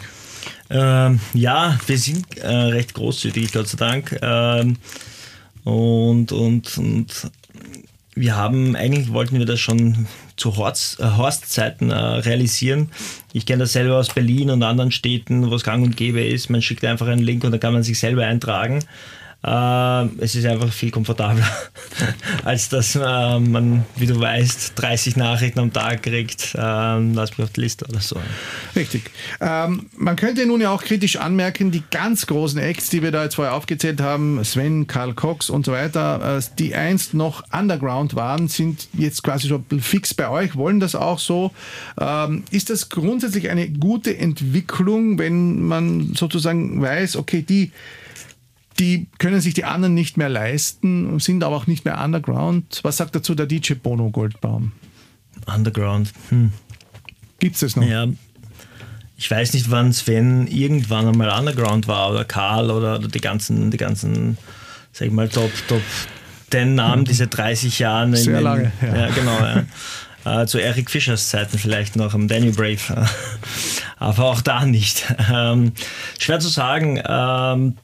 Ähm, 0.69 1.19
ja, 1.33 1.79
wir 1.87 1.97
sind 1.97 2.37
äh, 2.37 2.47
recht 2.47 2.93
großzügig, 2.93 3.51
Gott 3.51 3.67
sei 3.67 3.77
Dank. 3.77 4.17
Ähm, 4.21 4.77
und, 5.63 6.31
und, 6.31 6.77
und 6.77 7.31
wir 8.15 8.35
haben, 8.35 8.75
eigentlich 8.75 9.11
wollten 9.13 9.39
wir 9.39 9.45
das 9.45 9.59
schon 9.59 10.07
zu 10.35 10.49
äh, 10.49 10.53
Horstzeiten 10.53 11.91
äh, 11.91 11.95
realisieren. 11.95 12.89
Ich 13.31 13.45
kenne 13.45 13.63
das 13.63 13.73
selber 13.73 13.97
aus 13.97 14.13
Berlin 14.13 14.49
und 14.49 14.63
anderen 14.63 14.91
Städten, 14.91 15.49
wo 15.49 15.55
es 15.55 15.63
gang 15.63 15.83
und 15.83 15.95
gäbe 15.97 16.23
ist. 16.23 16.49
Man 16.49 16.61
schickt 16.61 16.83
einfach 16.83 17.07
einen 17.07 17.23
Link 17.23 17.43
und 17.43 17.51
da 17.51 17.57
kann 17.57 17.73
man 17.73 17.83
sich 17.83 17.99
selber 17.99 18.25
eintragen. 18.25 18.79
Äh, 19.43 20.05
es 20.19 20.35
ist 20.35 20.45
einfach 20.45 20.71
viel 20.71 20.91
komfortabler, 20.91 21.47
als 22.43 22.69
dass 22.69 22.95
äh, 22.95 23.39
man, 23.39 23.85
wie 23.95 24.05
du 24.05 24.19
weißt, 24.19 24.73
30 24.75 25.15
Nachrichten 25.15 25.59
am 25.59 25.73
Tag 25.73 26.03
kriegt. 26.03 26.53
Äh, 26.53 26.57
lass 26.59 27.37
mich 27.37 27.45
auf 27.45 27.53
die 27.53 27.61
Liste 27.61 27.85
oder 27.85 28.01
so. 28.01 28.17
Richtig. 28.75 29.09
Ähm, 29.39 29.87
man 29.97 30.15
könnte 30.15 30.45
nun 30.45 30.61
ja 30.61 30.69
auch 30.69 30.83
kritisch 30.83 31.15
anmerken, 31.15 31.71
die 31.71 31.83
ganz 31.89 32.27
großen 32.27 32.59
Acts, 32.59 32.89
die 32.89 33.01
wir 33.01 33.11
da 33.11 33.23
jetzt 33.23 33.35
vorher 33.35 33.55
aufgezählt 33.55 33.99
haben, 33.99 34.43
Sven, 34.45 34.85
Karl 34.85 35.13
Cox 35.15 35.49
und 35.49 35.65
so 35.65 35.71
weiter, 35.71 36.37
äh, 36.37 36.41
die 36.59 36.75
einst 36.75 37.15
noch 37.15 37.43
Underground 37.51 38.15
waren, 38.15 38.47
sind 38.47 38.89
jetzt 38.93 39.23
quasi 39.23 39.47
schon 39.47 39.65
fix 39.79 40.13
bei 40.13 40.29
euch, 40.29 40.55
wollen 40.55 40.79
das 40.79 40.93
auch 40.93 41.17
so. 41.17 41.51
Ähm, 41.99 42.43
ist 42.51 42.69
das 42.69 42.89
grundsätzlich 42.89 43.49
eine 43.49 43.67
gute 43.69 44.15
Entwicklung, 44.15 45.17
wenn 45.17 45.63
man 45.63 46.13
sozusagen 46.13 46.79
weiß, 46.79 47.15
okay, 47.15 47.41
die 47.41 47.71
die 48.81 49.07
können 49.19 49.39
sich 49.41 49.53
die 49.53 49.63
anderen 49.63 49.93
nicht 49.93 50.17
mehr 50.17 50.27
leisten, 50.27 51.19
sind 51.19 51.43
aber 51.43 51.55
auch 51.55 51.67
nicht 51.67 51.85
mehr 51.85 52.03
underground. 52.03 52.79
Was 52.81 52.97
sagt 52.97 53.15
dazu 53.15 53.35
der 53.35 53.45
DJ 53.45 53.75
Bono 53.75 54.09
Goldbaum? 54.09 54.71
Underground. 55.45 56.11
Hm. 56.29 56.51
Gibt 57.39 57.55
es 57.55 57.61
das 57.61 57.75
noch? 57.75 57.83
Ja, 57.83 58.07
ich 59.17 59.29
weiß 59.29 59.53
nicht, 59.53 59.69
wann 59.69 59.93
Sven 59.93 60.47
irgendwann 60.47 61.07
einmal 61.07 61.29
Underground 61.29 61.87
war 61.87 62.09
oder 62.09 62.25
Karl 62.25 62.71
oder, 62.71 62.97
oder 62.97 63.07
die 63.07 63.21
ganzen, 63.21 63.69
die 63.69 63.77
ganzen, 63.77 64.37
sag 64.91 65.07
ich 65.07 65.13
mal, 65.13 65.29
Top, 65.29 65.51
Top 65.67 65.83
10 66.49 66.73
Namen, 66.73 67.05
diese 67.05 67.27
30 67.27 67.77
Jahre. 67.77 68.15
Sehr 68.17 68.39
in, 68.39 68.43
lange, 68.43 68.71
ja. 68.81 68.95
ja 68.95 69.09
genau, 69.11 69.37
ja. 70.25 70.41
Äh, 70.41 70.47
zu 70.47 70.59
Eric 70.59 70.89
Fischers 70.89 71.29
Zeiten 71.29 71.59
vielleicht 71.59 71.95
noch 71.95 72.15
am 72.15 72.27
Daniel 72.27 72.53
Brave. 72.53 73.07
Aber 73.97 74.25
auch 74.25 74.41
da 74.41 74.65
nicht. 74.65 75.05
Ähm, 75.31 75.73
schwer 76.19 76.39
zu 76.39 76.49
sagen. 76.49 77.01
Ähm, 77.07 77.77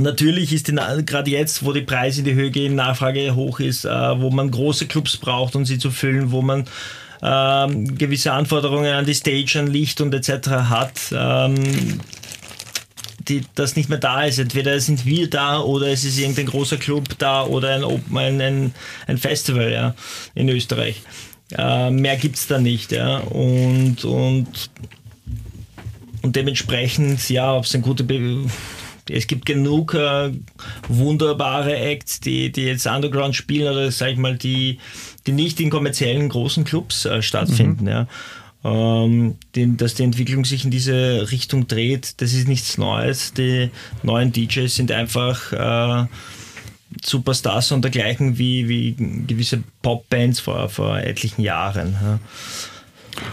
Natürlich 0.00 0.52
ist 0.52 0.72
gerade 1.06 1.30
jetzt, 1.30 1.64
wo 1.64 1.72
die 1.72 1.82
Preise 1.82 2.20
in 2.20 2.24
die 2.24 2.34
Höhe 2.34 2.50
gehen, 2.50 2.74
Nachfrage 2.74 3.34
hoch 3.34 3.60
ist, 3.60 3.84
äh, 3.84 3.88
wo 3.88 4.30
man 4.30 4.50
große 4.50 4.86
Clubs 4.86 5.16
braucht, 5.16 5.54
um 5.56 5.64
sie 5.64 5.78
zu 5.78 5.90
füllen, 5.90 6.32
wo 6.32 6.42
man 6.42 6.64
ähm, 7.22 7.98
gewisse 7.98 8.32
Anforderungen 8.32 8.92
an 8.92 9.04
die 9.04 9.14
Stage, 9.14 9.58
an 9.58 9.66
Licht 9.66 10.00
und 10.00 10.14
etc. 10.14 10.48
hat, 10.48 10.98
ähm, 11.12 12.00
die, 13.28 13.42
das 13.54 13.76
nicht 13.76 13.88
mehr 13.88 13.98
da 13.98 14.24
ist. 14.24 14.38
Entweder 14.38 14.78
sind 14.80 15.04
wir 15.04 15.28
da 15.28 15.60
oder 15.60 15.88
es 15.88 16.04
ist 16.04 16.18
irgendein 16.18 16.46
großer 16.46 16.78
Club 16.78 17.18
da 17.18 17.44
oder 17.44 17.74
ein, 17.74 18.40
ein, 18.40 18.74
ein, 19.06 19.18
Festival 19.18 19.70
ja, 19.70 19.94
in 20.34 20.48
Österreich. 20.48 21.02
Äh, 21.56 21.90
mehr 21.90 22.16
gibt 22.16 22.36
es 22.36 22.46
da 22.46 22.58
nicht. 22.58 22.92
Ja? 22.92 23.18
Und, 23.18 24.04
und, 24.04 24.70
und 26.22 26.36
dementsprechend, 26.36 27.28
ja, 27.28 27.54
ob 27.54 27.64
es 27.64 27.74
ein 27.74 27.82
guter 27.82 28.04
Be 28.04 28.44
es 29.12 29.26
gibt 29.26 29.46
genug 29.46 29.94
äh, 29.94 30.30
wunderbare 30.88 31.76
Acts, 31.76 32.20
die, 32.20 32.50
die 32.50 32.64
jetzt 32.64 32.86
Underground 32.86 33.34
spielen 33.34 33.72
oder 33.72 33.90
sag 33.90 34.12
ich 34.12 34.18
mal, 34.18 34.36
die, 34.36 34.78
die 35.26 35.32
nicht 35.32 35.60
in 35.60 35.70
kommerziellen 35.70 36.28
großen 36.28 36.64
Clubs 36.64 37.04
äh, 37.04 37.22
stattfinden. 37.22 37.84
Mhm. 37.84 37.90
Ja. 37.90 38.06
Ähm, 38.62 39.36
den, 39.56 39.76
dass 39.78 39.94
die 39.94 40.02
Entwicklung 40.02 40.44
sich 40.44 40.64
in 40.64 40.70
diese 40.70 41.30
Richtung 41.30 41.66
dreht, 41.66 42.20
das 42.20 42.34
ist 42.34 42.46
nichts 42.46 42.76
Neues. 42.76 43.32
Die 43.32 43.70
neuen 44.02 44.32
DJs 44.32 44.74
sind 44.74 44.92
einfach 44.92 45.52
äh, 45.52 46.06
Superstars 47.02 47.72
und 47.72 47.82
dergleichen 47.82 48.36
wie, 48.36 48.68
wie 48.68 48.94
gewisse 49.26 49.62
Popbands 49.82 50.40
vor, 50.40 50.68
vor 50.68 50.98
etlichen 50.98 51.42
Jahren. 51.42 51.96
Ja. 52.02 52.18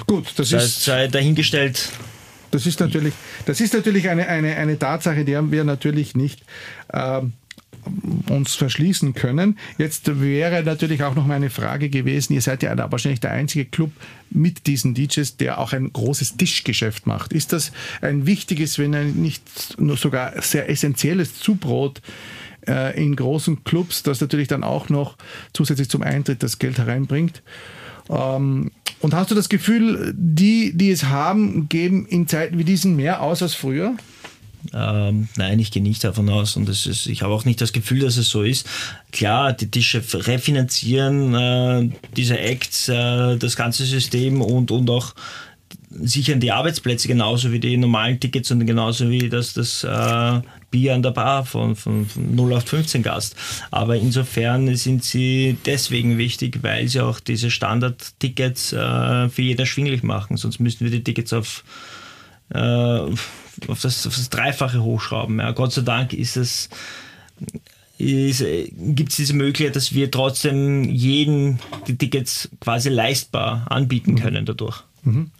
Gut, 0.05 0.27
das, 0.37 0.49
das 0.49 0.63
ist 0.63 0.83
sei 0.83 1.07
dahingestellt, 1.07 1.89
das 2.51 2.65
ist 2.65 2.79
natürlich, 2.79 3.13
das 3.45 3.61
ist 3.61 3.73
natürlich 3.73 4.09
eine, 4.09 4.27
eine, 4.27 4.55
eine 4.55 4.79
Tatsache, 4.79 5.25
die 5.25 5.35
haben 5.35 5.51
wir 5.51 5.63
natürlich 5.63 6.15
nicht 6.15 6.43
äh, 6.89 7.21
uns 8.29 8.55
verschließen 8.55 9.13
können. 9.13 9.57
Jetzt 9.77 10.19
wäre 10.19 10.63
natürlich 10.63 11.03
auch 11.03 11.15
noch 11.15 11.25
mal 11.25 11.35
eine 11.35 11.49
Frage 11.49 11.89
gewesen, 11.89 12.33
ihr 12.33 12.41
seid 12.41 12.63
ja 12.63 12.91
wahrscheinlich 12.91 13.19
der 13.19 13.31
einzige 13.31 13.65
Club 13.65 13.91
mit 14.29 14.67
diesen 14.67 14.93
DJs, 14.93 15.37
der 15.37 15.59
auch 15.59 15.73
ein 15.73 15.91
großes 15.91 16.37
Tischgeschäft 16.37 17.07
macht. 17.07 17.33
Ist 17.33 17.53
das 17.53 17.71
ein 18.01 18.25
wichtiges, 18.25 18.77
wenn 18.79 18.93
ein 18.95 19.13
nicht 19.13 19.79
nur 19.79 19.97
sogar 19.97 20.41
sehr 20.41 20.69
essentielles 20.69 21.39
Zubrot 21.39 22.01
äh, 22.67 23.01
in 23.01 23.15
großen 23.15 23.63
Clubs, 23.63 24.03
das 24.03 24.21
natürlich 24.21 24.47
dann 24.47 24.63
auch 24.63 24.89
noch 24.89 25.17
zusätzlich 25.53 25.89
zum 25.89 26.01
Eintritt 26.01 26.43
das 26.43 26.59
Geld 26.59 26.77
hereinbringt? 26.77 27.41
Ähm, 28.09 28.71
und 29.01 29.13
hast 29.13 29.31
du 29.31 29.35
das 29.35 29.49
Gefühl, 29.49 30.13
die, 30.17 30.75
die 30.75 30.91
es 30.91 31.05
haben, 31.05 31.69
geben 31.69 32.05
in 32.07 32.27
Zeiten 32.27 32.57
wie 32.57 32.63
diesen 32.63 32.95
mehr 32.95 33.21
aus 33.21 33.41
als 33.41 33.53
früher? 33.53 33.95
Ähm, 34.73 35.29
nein, 35.37 35.59
ich 35.59 35.71
gehe 35.71 35.83
nicht 35.83 36.03
davon 36.03 36.29
aus 36.29 36.55
und 36.55 36.67
ist, 36.67 37.07
ich 37.07 37.21
habe 37.21 37.33
auch 37.33 37.45
nicht 37.45 37.61
das 37.61 37.73
Gefühl, 37.73 37.99
dass 37.99 38.17
es 38.17 38.29
so 38.29 38.43
ist. 38.43 38.67
Klar, 39.11 39.53
die 39.53 39.69
Tische 39.69 40.03
refinanzieren 40.13 41.33
äh, 41.33 41.89
diese 42.15 42.39
Acts, 42.39 42.89
äh, 42.89 43.37
das 43.37 43.55
ganze 43.55 43.85
System 43.85 44.41
und, 44.41 44.71
und 44.71 44.89
auch 44.89 45.13
sichern 45.89 46.39
die 46.39 46.51
Arbeitsplätze 46.51 47.07
genauso 47.07 47.51
wie 47.51 47.59
die 47.59 47.77
normalen 47.77 48.19
Tickets 48.19 48.51
und 48.51 48.65
genauso 48.65 49.09
wie 49.09 49.29
das, 49.29 49.53
das 49.53 49.83
äh, 49.83 50.41
Bier 50.69 50.93
an 50.93 51.01
der 51.01 51.11
Bar 51.11 51.45
von, 51.45 51.75
von, 51.75 52.05
von 52.05 52.23
0815 52.33 53.03
Gast. 53.03 53.35
Aber 53.71 53.95
insofern 53.95 54.75
sind 54.75 55.03
sie 55.03 55.57
deswegen 55.65 56.17
wichtig, 56.17 56.59
weil 56.61 56.87
sie 56.87 57.01
auch 57.01 57.19
diese 57.19 57.49
Standard-Tickets 57.49 58.73
äh, 58.73 59.29
für 59.29 59.41
jeden 59.41 59.59
erschwinglich 59.59 60.03
machen. 60.03 60.37
Sonst 60.37 60.59
müssten 60.59 60.83
wir 60.83 60.91
die 60.91 61.03
Tickets 61.03 61.31
auf, 61.31 61.63
äh, 62.53 62.59
auf, 62.59 63.81
das, 63.81 64.05
auf 64.05 64.15
das 64.15 64.29
Dreifache 64.29 64.83
hochschrauben. 64.83 65.39
Ja, 65.39 65.51
Gott 65.51 65.71
sei 65.71 65.81
Dank 65.83 66.13
ist 66.13 66.35
es 66.35 66.69
gibt 67.99 69.09
es 69.09 69.15
diese 69.15 69.33
Möglichkeit, 69.33 69.75
dass 69.75 69.93
wir 69.93 70.11
trotzdem 70.11 70.83
jeden 70.83 71.59
die 71.87 71.97
Tickets 71.97 72.49
quasi 72.59 72.89
leistbar 72.89 73.65
anbieten 73.71 74.11
mhm. 74.11 74.19
können 74.19 74.45
dadurch. 74.45 74.83
Mhm. 75.07 75.31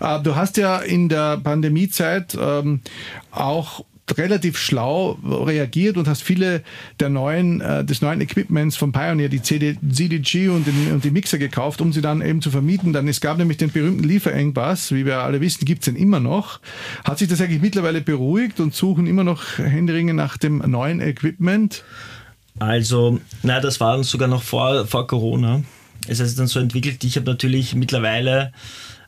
Äh, 0.00 0.22
du 0.22 0.36
hast 0.36 0.56
ja 0.56 0.78
in 0.78 1.08
der 1.08 1.38
Pandemiezeit 1.38 2.36
ähm, 2.40 2.80
auch 3.30 3.84
relativ 4.16 4.56
schlau 4.56 5.18
reagiert 5.24 5.96
und 5.96 6.06
hast 6.06 6.22
viele 6.22 6.62
der 7.00 7.08
neuen, 7.08 7.60
äh, 7.60 7.84
des 7.84 8.02
neuen 8.02 8.20
Equipments 8.20 8.76
von 8.76 8.92
Pioneer, 8.92 9.28
die 9.28 9.42
CD, 9.42 9.76
CDG 9.90 10.48
und, 10.48 10.66
den, 10.66 10.92
und 10.92 11.04
die 11.04 11.10
Mixer 11.10 11.38
gekauft, 11.38 11.80
um 11.80 11.92
sie 11.92 12.02
dann 12.02 12.22
eben 12.22 12.40
zu 12.40 12.50
vermieten. 12.50 12.92
Dann 12.92 13.08
es 13.08 13.20
gab 13.20 13.38
nämlich 13.38 13.58
den 13.58 13.72
berühmten 13.72 14.04
Lieferengpass, 14.04 14.92
wie 14.92 15.04
wir 15.04 15.18
alle 15.18 15.40
wissen, 15.40 15.64
gibt 15.64 15.80
es 15.80 15.86
den 15.86 15.96
immer 15.96 16.20
noch. 16.20 16.60
Hat 17.04 17.18
sich 17.18 17.28
das 17.28 17.40
eigentlich 17.40 17.62
mittlerweile 17.62 18.00
beruhigt 18.00 18.60
und 18.60 18.74
suchen 18.74 19.06
immer 19.06 19.24
noch 19.24 19.58
Händeringe 19.58 20.14
nach 20.14 20.36
dem 20.36 20.58
neuen 20.58 21.00
Equipment? 21.00 21.82
Also, 22.58 23.20
na, 23.42 23.60
das 23.60 23.80
war 23.80 24.02
sogar 24.04 24.28
noch 24.28 24.42
vor, 24.42 24.86
vor 24.86 25.06
Corona. 25.06 25.62
Es 26.08 26.20
hat 26.20 26.28
sich 26.28 26.36
dann 26.36 26.46
so 26.46 26.60
entwickelt. 26.60 27.02
Ich 27.04 27.16
habe 27.16 27.28
natürlich 27.28 27.74
mittlerweile 27.74 28.52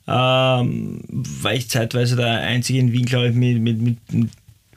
ähm, 0.09 1.01
war 1.11 1.53
ich 1.53 1.69
zeitweise 1.69 2.17
der 2.17 2.41
Einzige 2.41 2.79
in 2.79 2.93
Wien, 2.93 3.05
glaube 3.05 3.29
ich, 3.29 3.35
mit, 3.35 3.61
mit, 3.61 3.81
mit 4.13 4.31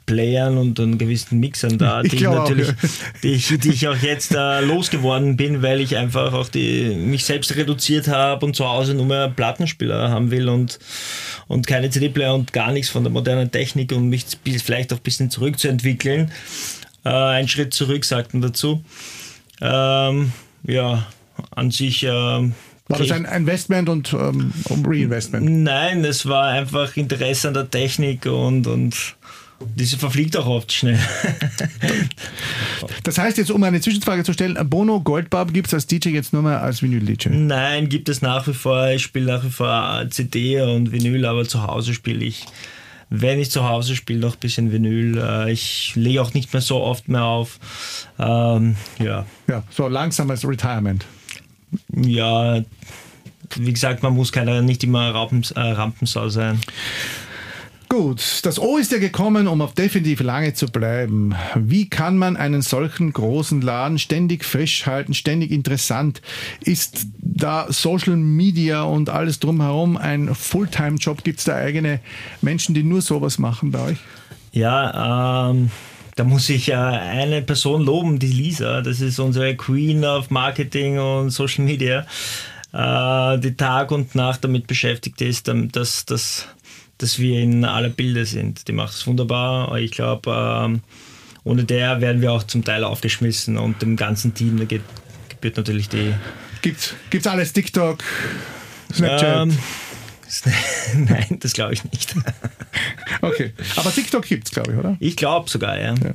Playern 0.04 0.58
und 0.58 0.78
dann 0.78 0.98
gewissen 0.98 1.40
Mixern 1.40 1.78
da, 1.78 2.02
die 2.02 2.16
ich, 2.16 2.22
natürlich, 2.22 2.68
auch, 2.68 2.82
ja. 2.82 2.88
die, 3.22 3.32
ich, 3.32 3.58
die 3.58 3.70
ich 3.70 3.88
auch 3.88 3.96
jetzt 3.96 4.34
äh, 4.34 4.60
losgeworden 4.60 5.36
bin, 5.36 5.62
weil 5.62 5.80
ich 5.80 5.96
einfach 5.96 6.32
auch 6.34 6.48
die, 6.48 6.94
mich 6.96 7.24
selbst 7.24 7.54
reduziert 7.56 8.08
habe 8.08 8.44
und 8.44 8.54
zu 8.54 8.68
Hause 8.68 8.94
nur 8.94 9.06
mehr 9.06 9.28
Plattenspieler 9.28 10.10
haben 10.10 10.30
will 10.30 10.48
und, 10.48 10.78
und 11.48 11.66
keine 11.66 11.88
CD-Player 11.88 12.34
und 12.34 12.52
gar 12.52 12.72
nichts 12.72 12.90
von 12.90 13.04
der 13.04 13.12
modernen 13.12 13.50
Technik 13.50 13.92
und 13.92 14.08
mich 14.08 14.26
vielleicht 14.62 14.92
auch 14.92 14.98
ein 14.98 15.02
bisschen 15.02 15.30
zurückzuentwickeln. 15.30 16.30
Äh, 17.04 17.10
ein 17.10 17.48
Schritt 17.48 17.72
zurück, 17.72 18.04
sagten 18.04 18.42
dazu. 18.42 18.84
Ähm, 19.60 20.32
ja, 20.66 21.06
an 21.50 21.70
sich. 21.70 22.04
Äh, 22.04 22.50
war 22.88 22.98
das 22.98 23.10
ein 23.12 23.24
Investment 23.24 23.88
und 23.88 24.12
ähm, 24.12 24.52
Reinvestment? 24.68 25.48
Nein, 25.48 26.04
es 26.04 26.26
war 26.26 26.48
einfach 26.48 26.96
Interesse 26.96 27.48
an 27.48 27.54
der 27.54 27.70
Technik 27.70 28.26
und, 28.26 28.66
und 28.66 29.16
diese 29.76 29.96
verfliegt 29.96 30.36
auch 30.36 30.46
oft 30.46 30.72
schnell. 30.72 30.98
das 33.04 33.18
heißt 33.18 33.38
jetzt, 33.38 33.50
um 33.50 33.62
eine 33.62 33.80
Zwischenfrage 33.80 34.24
zu 34.24 34.32
stellen, 34.32 34.58
Bono 34.68 35.00
Goldbarb 35.00 35.52
gibt 35.52 35.68
es 35.68 35.74
als 35.74 35.86
DJ 35.86 36.10
jetzt 36.10 36.32
nur 36.32 36.42
mehr 36.42 36.62
als 36.62 36.82
Vinyl-DJ? 36.82 37.28
Nein, 37.30 37.88
gibt 37.88 38.08
es 38.08 38.22
nach 38.22 38.46
wie 38.48 38.54
vor. 38.54 38.88
Ich 38.88 39.02
spiele 39.02 39.26
nach 39.26 39.44
wie 39.44 39.50
vor 39.50 40.04
CD 40.10 40.60
und 40.60 40.92
Vinyl, 40.92 41.24
aber 41.26 41.44
zu 41.46 41.62
Hause 41.62 41.94
spiele 41.94 42.24
ich, 42.24 42.46
wenn 43.08 43.38
ich 43.38 43.50
zu 43.50 43.68
Hause 43.68 43.94
spiele, 43.94 44.20
noch 44.20 44.34
ein 44.34 44.40
bisschen 44.40 44.72
Vinyl. 44.72 45.18
Äh, 45.18 45.52
ich 45.52 45.92
lege 45.94 46.20
auch 46.22 46.34
nicht 46.34 46.52
mehr 46.52 46.62
so 46.62 46.80
oft 46.80 47.08
mehr 47.08 47.24
auf. 47.24 47.58
Ähm, 48.18 48.76
ja. 48.98 49.26
ja, 49.48 49.62
so 49.70 49.86
langsames 49.88 50.46
Retirement 50.46 51.04
ja, 51.94 52.62
wie 53.56 53.72
gesagt, 53.72 54.02
man 54.02 54.14
muss 54.14 54.32
keiner, 54.32 54.62
nicht 54.62 54.84
immer 54.84 55.14
Rampens, 55.14 55.50
äh, 55.52 55.60
Rampensau 55.60 56.28
sein. 56.28 56.60
Gut, 57.92 58.40
das 58.44 58.58
O 58.58 58.78
ist 58.78 58.90
ja 58.90 58.98
gekommen, 58.98 59.46
um 59.46 59.60
auf 59.60 59.74
definitiv 59.74 60.20
lange 60.20 60.54
zu 60.54 60.66
bleiben. 60.66 61.34
Wie 61.54 61.90
kann 61.90 62.16
man 62.16 62.38
einen 62.38 62.62
solchen 62.62 63.12
großen 63.12 63.60
Laden 63.60 63.98
ständig 63.98 64.46
frisch 64.46 64.86
halten, 64.86 65.12
ständig 65.12 65.50
interessant? 65.50 66.22
Ist 66.64 67.06
da 67.20 67.66
Social 67.68 68.16
Media 68.16 68.84
und 68.84 69.10
alles 69.10 69.40
drumherum 69.40 69.98
ein 69.98 70.34
Fulltime-Job? 70.34 71.22
Gibt 71.22 71.40
es 71.40 71.44
da 71.44 71.56
eigene 71.56 72.00
Menschen, 72.40 72.74
die 72.74 72.82
nur 72.82 73.02
sowas 73.02 73.38
machen 73.38 73.72
bei 73.72 73.90
euch? 73.90 73.98
Ja, 74.52 75.50
ähm, 75.50 75.70
da 76.14 76.24
muss 76.24 76.48
ich 76.48 76.68
äh, 76.68 76.74
eine 76.74 77.42
Person 77.42 77.82
loben, 77.82 78.18
die 78.18 78.32
Lisa. 78.32 78.82
Das 78.82 79.00
ist 79.00 79.18
unsere 79.18 79.56
Queen 79.56 80.04
of 80.04 80.30
Marketing 80.30 80.98
und 80.98 81.30
Social 81.30 81.64
Media, 81.64 82.06
äh, 82.72 83.38
die 83.38 83.54
Tag 83.56 83.90
und 83.90 84.14
Nacht 84.14 84.44
damit 84.44 84.66
beschäftigt 84.66 85.20
ist, 85.20 85.48
dass, 85.48 86.04
dass, 86.04 86.48
dass 86.98 87.18
wir 87.18 87.40
in 87.40 87.64
aller 87.64 87.88
Bilder 87.88 88.24
sind. 88.24 88.68
Die 88.68 88.72
macht 88.72 88.92
es 88.92 89.06
wunderbar. 89.06 89.76
Ich 89.78 89.92
glaube, 89.92 90.30
ähm, 90.64 90.80
ohne 91.44 91.64
der 91.64 92.00
werden 92.00 92.20
wir 92.20 92.32
auch 92.32 92.44
zum 92.44 92.64
Teil 92.64 92.84
aufgeschmissen 92.84 93.56
und 93.56 93.82
dem 93.82 93.96
ganzen 93.96 94.34
Team, 94.34 94.58
da 94.58 94.64
gebührt 94.64 95.56
natürlich 95.56 95.88
die. 95.88 96.14
Gibt 96.60 96.94
es 97.12 97.26
alles 97.26 97.52
TikTok, 97.52 98.04
Snapchat? 98.92 99.48
Ähm, 99.48 99.58
Nein, 100.94 101.38
das 101.40 101.52
glaube 101.52 101.74
ich 101.74 101.84
nicht. 101.84 102.14
okay, 103.20 103.52
aber 103.76 103.92
TikTok 103.92 104.24
gibt 104.24 104.46
es, 104.46 104.50
glaube 104.50 104.72
ich, 104.72 104.78
oder? 104.78 104.96
Ich 105.00 105.16
glaube 105.16 105.50
sogar, 105.50 105.78
ja. 105.78 105.94
ja. 105.94 106.14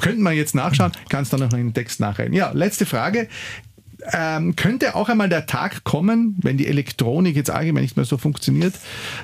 Könnten 0.00 0.22
wir 0.22 0.32
jetzt 0.32 0.54
nachschauen, 0.54 0.92
kannst 1.08 1.32
du 1.32 1.36
noch 1.36 1.52
in 1.52 1.58
den 1.58 1.74
Text 1.74 2.00
nachreden. 2.00 2.32
Ja, 2.32 2.52
letzte 2.52 2.86
Frage. 2.86 3.28
Ähm, 4.12 4.54
könnte 4.54 4.94
auch 4.94 5.08
einmal 5.08 5.28
der 5.28 5.46
Tag 5.46 5.82
kommen, 5.82 6.36
wenn 6.42 6.58
die 6.58 6.68
Elektronik 6.68 7.34
jetzt 7.34 7.50
allgemein 7.50 7.82
nicht 7.82 7.96
mehr 7.96 8.04
so 8.04 8.18
funktioniert, 8.18 8.74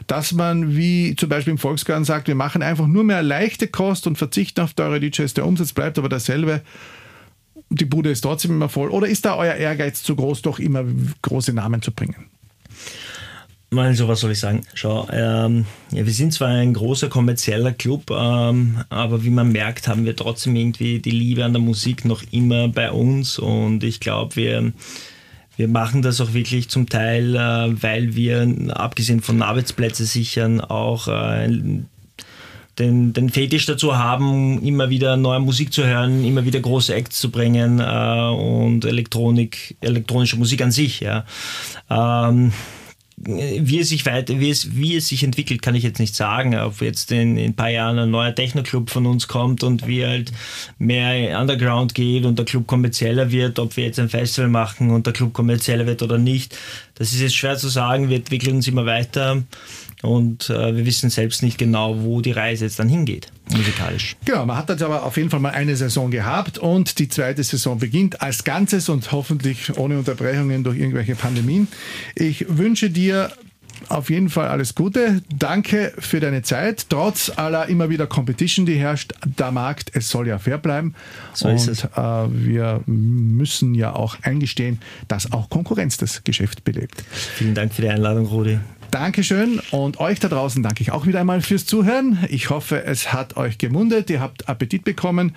dass 0.08 0.32
man 0.32 0.74
wie 0.74 1.14
zum 1.14 1.28
Beispiel 1.28 1.52
im 1.52 1.58
Volksgarten 1.58 2.04
sagt, 2.04 2.26
wir 2.26 2.34
machen 2.34 2.62
einfach 2.62 2.88
nur 2.88 3.04
mehr 3.04 3.22
leichte 3.22 3.68
Kost 3.68 4.08
und 4.08 4.18
verzichten 4.18 4.60
auf 4.60 4.72
teure 4.72 4.98
DJs, 4.98 5.34
der 5.34 5.46
Umsatz 5.46 5.72
bleibt 5.72 5.98
aber 5.98 6.08
dasselbe, 6.08 6.62
die 7.70 7.84
Bude 7.84 8.10
ist 8.10 8.22
trotzdem 8.22 8.50
immer 8.50 8.68
voll. 8.68 8.90
Oder 8.90 9.06
ist 9.06 9.24
da 9.24 9.36
euer 9.36 9.54
Ehrgeiz 9.54 10.02
zu 10.02 10.16
groß, 10.16 10.42
doch 10.42 10.58
immer 10.58 10.84
große 11.22 11.52
Namen 11.52 11.80
zu 11.80 11.92
bringen? 11.92 12.31
Also 13.74 14.06
was 14.06 14.20
soll 14.20 14.32
ich 14.32 14.38
sagen? 14.38 14.62
Schau, 14.74 15.08
ähm, 15.10 15.64
ja, 15.90 16.04
wir 16.04 16.12
sind 16.12 16.34
zwar 16.34 16.48
ein 16.48 16.74
großer 16.74 17.08
kommerzieller 17.08 17.72
Club, 17.72 18.10
ähm, 18.10 18.84
aber 18.90 19.24
wie 19.24 19.30
man 19.30 19.50
merkt, 19.50 19.88
haben 19.88 20.04
wir 20.04 20.14
trotzdem 20.14 20.56
irgendwie 20.56 20.98
die 20.98 21.10
Liebe 21.10 21.44
an 21.44 21.54
der 21.54 21.62
Musik 21.62 22.04
noch 22.04 22.22
immer 22.32 22.68
bei 22.68 22.90
uns 22.90 23.38
und 23.38 23.82
ich 23.82 24.00
glaube, 24.00 24.36
wir, 24.36 24.72
wir 25.56 25.68
machen 25.68 26.02
das 26.02 26.20
auch 26.20 26.34
wirklich 26.34 26.68
zum 26.68 26.88
Teil, 26.88 27.34
äh, 27.34 27.82
weil 27.82 28.14
wir, 28.14 28.46
abgesehen 28.74 29.22
von 29.22 29.40
Arbeitsplätze 29.40 30.04
sichern, 30.04 30.60
auch 30.60 31.08
äh, 31.08 31.48
den, 32.78 33.12
den 33.12 33.30
Fetisch 33.30 33.64
dazu 33.64 33.96
haben, 33.96 34.62
immer 34.62 34.90
wieder 34.90 35.16
neue 35.16 35.40
Musik 35.40 35.72
zu 35.72 35.86
hören, 35.86 36.24
immer 36.24 36.44
wieder 36.44 36.60
große 36.60 36.94
Acts 36.94 37.20
zu 37.20 37.30
bringen 37.30 37.80
äh, 37.80 38.28
und 38.28 38.84
Elektronik, 38.84 39.76
elektronische 39.80 40.36
Musik 40.36 40.62
an 40.62 40.72
sich. 40.72 41.00
Ja. 41.00 41.24
Ähm, 41.90 42.52
wie 43.24 43.78
es 43.78 43.90
sich 43.90 44.04
weiter, 44.04 44.40
wie 44.40 44.50
es, 44.50 44.74
wie 44.74 44.96
es 44.96 45.08
sich 45.08 45.22
entwickelt, 45.22 45.62
kann 45.62 45.74
ich 45.74 45.84
jetzt 45.84 46.00
nicht 46.00 46.14
sagen. 46.14 46.56
Ob 46.56 46.80
jetzt 46.80 47.12
in, 47.12 47.36
in 47.36 47.50
ein 47.52 47.54
paar 47.54 47.70
Jahren 47.70 47.98
ein 47.98 48.10
neuer 48.10 48.34
Techno-Club 48.34 48.90
von 48.90 49.06
uns 49.06 49.28
kommt 49.28 49.62
und 49.62 49.86
wie 49.86 50.04
halt 50.04 50.32
mehr 50.78 51.38
Underground 51.40 51.94
geht 51.94 52.24
und 52.24 52.38
der 52.38 52.46
Club 52.46 52.66
kommerzieller 52.66 53.30
wird, 53.30 53.58
ob 53.60 53.76
wir 53.76 53.84
jetzt 53.84 54.00
ein 54.00 54.08
Festival 54.08 54.50
machen 54.50 54.90
und 54.90 55.06
der 55.06 55.12
Club 55.12 55.32
kommerzieller 55.32 55.86
wird 55.86 56.02
oder 56.02 56.18
nicht. 56.18 56.56
Das 56.96 57.12
ist 57.12 57.20
jetzt 57.20 57.36
schwer 57.36 57.56
zu 57.56 57.68
sagen. 57.68 58.08
Wir 58.08 58.16
entwickeln 58.16 58.56
uns 58.56 58.66
immer 58.66 58.86
weiter. 58.86 59.42
Und 60.02 60.50
äh, 60.50 60.76
wir 60.76 60.84
wissen 60.84 61.10
selbst 61.10 61.42
nicht 61.42 61.58
genau, 61.58 62.02
wo 62.02 62.20
die 62.20 62.32
Reise 62.32 62.64
jetzt 62.64 62.78
dann 62.78 62.88
hingeht, 62.88 63.28
musikalisch. 63.50 64.16
Genau, 64.24 64.44
man 64.44 64.56
hat 64.56 64.68
jetzt 64.68 64.82
aber 64.82 65.04
auf 65.04 65.16
jeden 65.16 65.30
Fall 65.30 65.38
mal 65.38 65.50
eine 65.50 65.76
Saison 65.76 66.10
gehabt 66.10 66.58
und 66.58 66.98
die 66.98 67.08
zweite 67.08 67.42
Saison 67.42 67.78
beginnt 67.78 68.20
als 68.20 68.42
Ganzes 68.42 68.88
und 68.88 69.12
hoffentlich 69.12 69.76
ohne 69.78 69.98
Unterbrechungen 69.98 70.64
durch 70.64 70.78
irgendwelche 70.78 71.14
Pandemien. 71.14 71.68
Ich 72.16 72.46
wünsche 72.48 72.90
dir 72.90 73.30
auf 73.88 74.10
jeden 74.10 74.28
Fall 74.28 74.48
alles 74.48 74.74
Gute. 74.74 75.22
Danke 75.34 75.92
für 75.98 76.20
deine 76.20 76.42
Zeit. 76.42 76.86
Trotz 76.88 77.30
aller 77.36 77.68
immer 77.68 77.88
wieder 77.88 78.06
Competition, 78.06 78.66
die 78.66 78.74
herrscht, 78.74 79.12
der 79.24 79.52
Markt, 79.52 79.92
es 79.94 80.08
soll 80.08 80.28
ja 80.28 80.38
fair 80.38 80.58
bleiben. 80.58 80.94
So 81.32 81.48
und, 81.48 81.54
ist 81.54 81.68
es. 81.68 81.84
Äh, 81.84 81.88
wir 81.96 82.80
müssen 82.86 83.74
ja 83.74 83.94
auch 83.94 84.16
eingestehen, 84.22 84.80
dass 85.08 85.32
auch 85.32 85.48
Konkurrenz 85.48 85.96
das 85.96 86.24
Geschäft 86.24 86.64
belebt. 86.64 87.04
Vielen 87.36 87.54
Dank 87.54 87.72
für 87.72 87.82
die 87.82 87.88
Einladung, 87.88 88.26
Rudi. 88.26 88.58
Dankeschön 88.92 89.58
und 89.70 90.00
euch 90.00 90.20
da 90.20 90.28
draußen 90.28 90.62
danke 90.62 90.82
ich 90.82 90.92
auch 90.92 91.06
wieder 91.06 91.18
einmal 91.18 91.40
fürs 91.40 91.64
Zuhören. 91.64 92.18
Ich 92.28 92.50
hoffe, 92.50 92.84
es 92.84 93.10
hat 93.10 93.38
euch 93.38 93.56
gemundet, 93.56 94.10
ihr 94.10 94.20
habt 94.20 94.50
Appetit 94.50 94.84
bekommen 94.84 95.34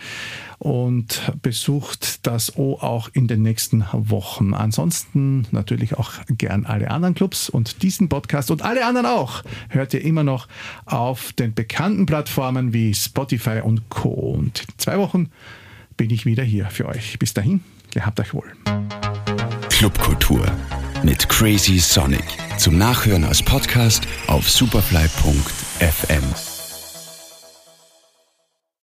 und 0.59 1.31
besucht 1.41 2.27
das 2.27 2.57
O 2.57 2.73
auch 2.81 3.07
in 3.13 3.29
den 3.29 3.43
nächsten 3.43 3.85
Wochen. 3.93 4.53
Ansonsten 4.53 5.47
natürlich 5.51 5.93
auch 5.93 6.11
gern 6.27 6.65
alle 6.65 6.91
anderen 6.91 7.15
Clubs 7.15 7.49
und 7.49 7.81
diesen 7.81 8.09
Podcast 8.09 8.51
und 8.51 8.61
alle 8.61 8.85
anderen 8.85 9.05
auch 9.05 9.41
hört 9.69 9.93
ihr 9.93 10.03
immer 10.03 10.25
noch 10.25 10.49
auf 10.85 11.31
den 11.31 11.53
bekannten 11.53 12.05
Plattformen 12.05 12.73
wie 12.73 12.93
Spotify 12.93 13.61
und 13.63 13.89
Co. 13.89 14.09
Und 14.09 14.65
in 14.67 14.73
zwei 14.77 14.97
Wochen 14.97 15.29
bin 15.95 16.09
ich 16.09 16.25
wieder 16.25 16.43
hier 16.43 16.65
für 16.65 16.87
euch. 16.87 17.17
Bis 17.19 17.33
dahin, 17.33 17.63
gehabt 17.93 18.19
euch 18.19 18.33
wohl. 18.33 18.51
Clubkultur 19.69 20.45
mit 21.03 21.29
Crazy 21.29 21.79
Sonic. 21.79 22.25
Zum 22.57 22.77
Nachhören 22.77 23.23
als 23.23 23.43
Podcast 23.43 24.03
auf 24.27 24.49
superfly.fm. 24.49 26.54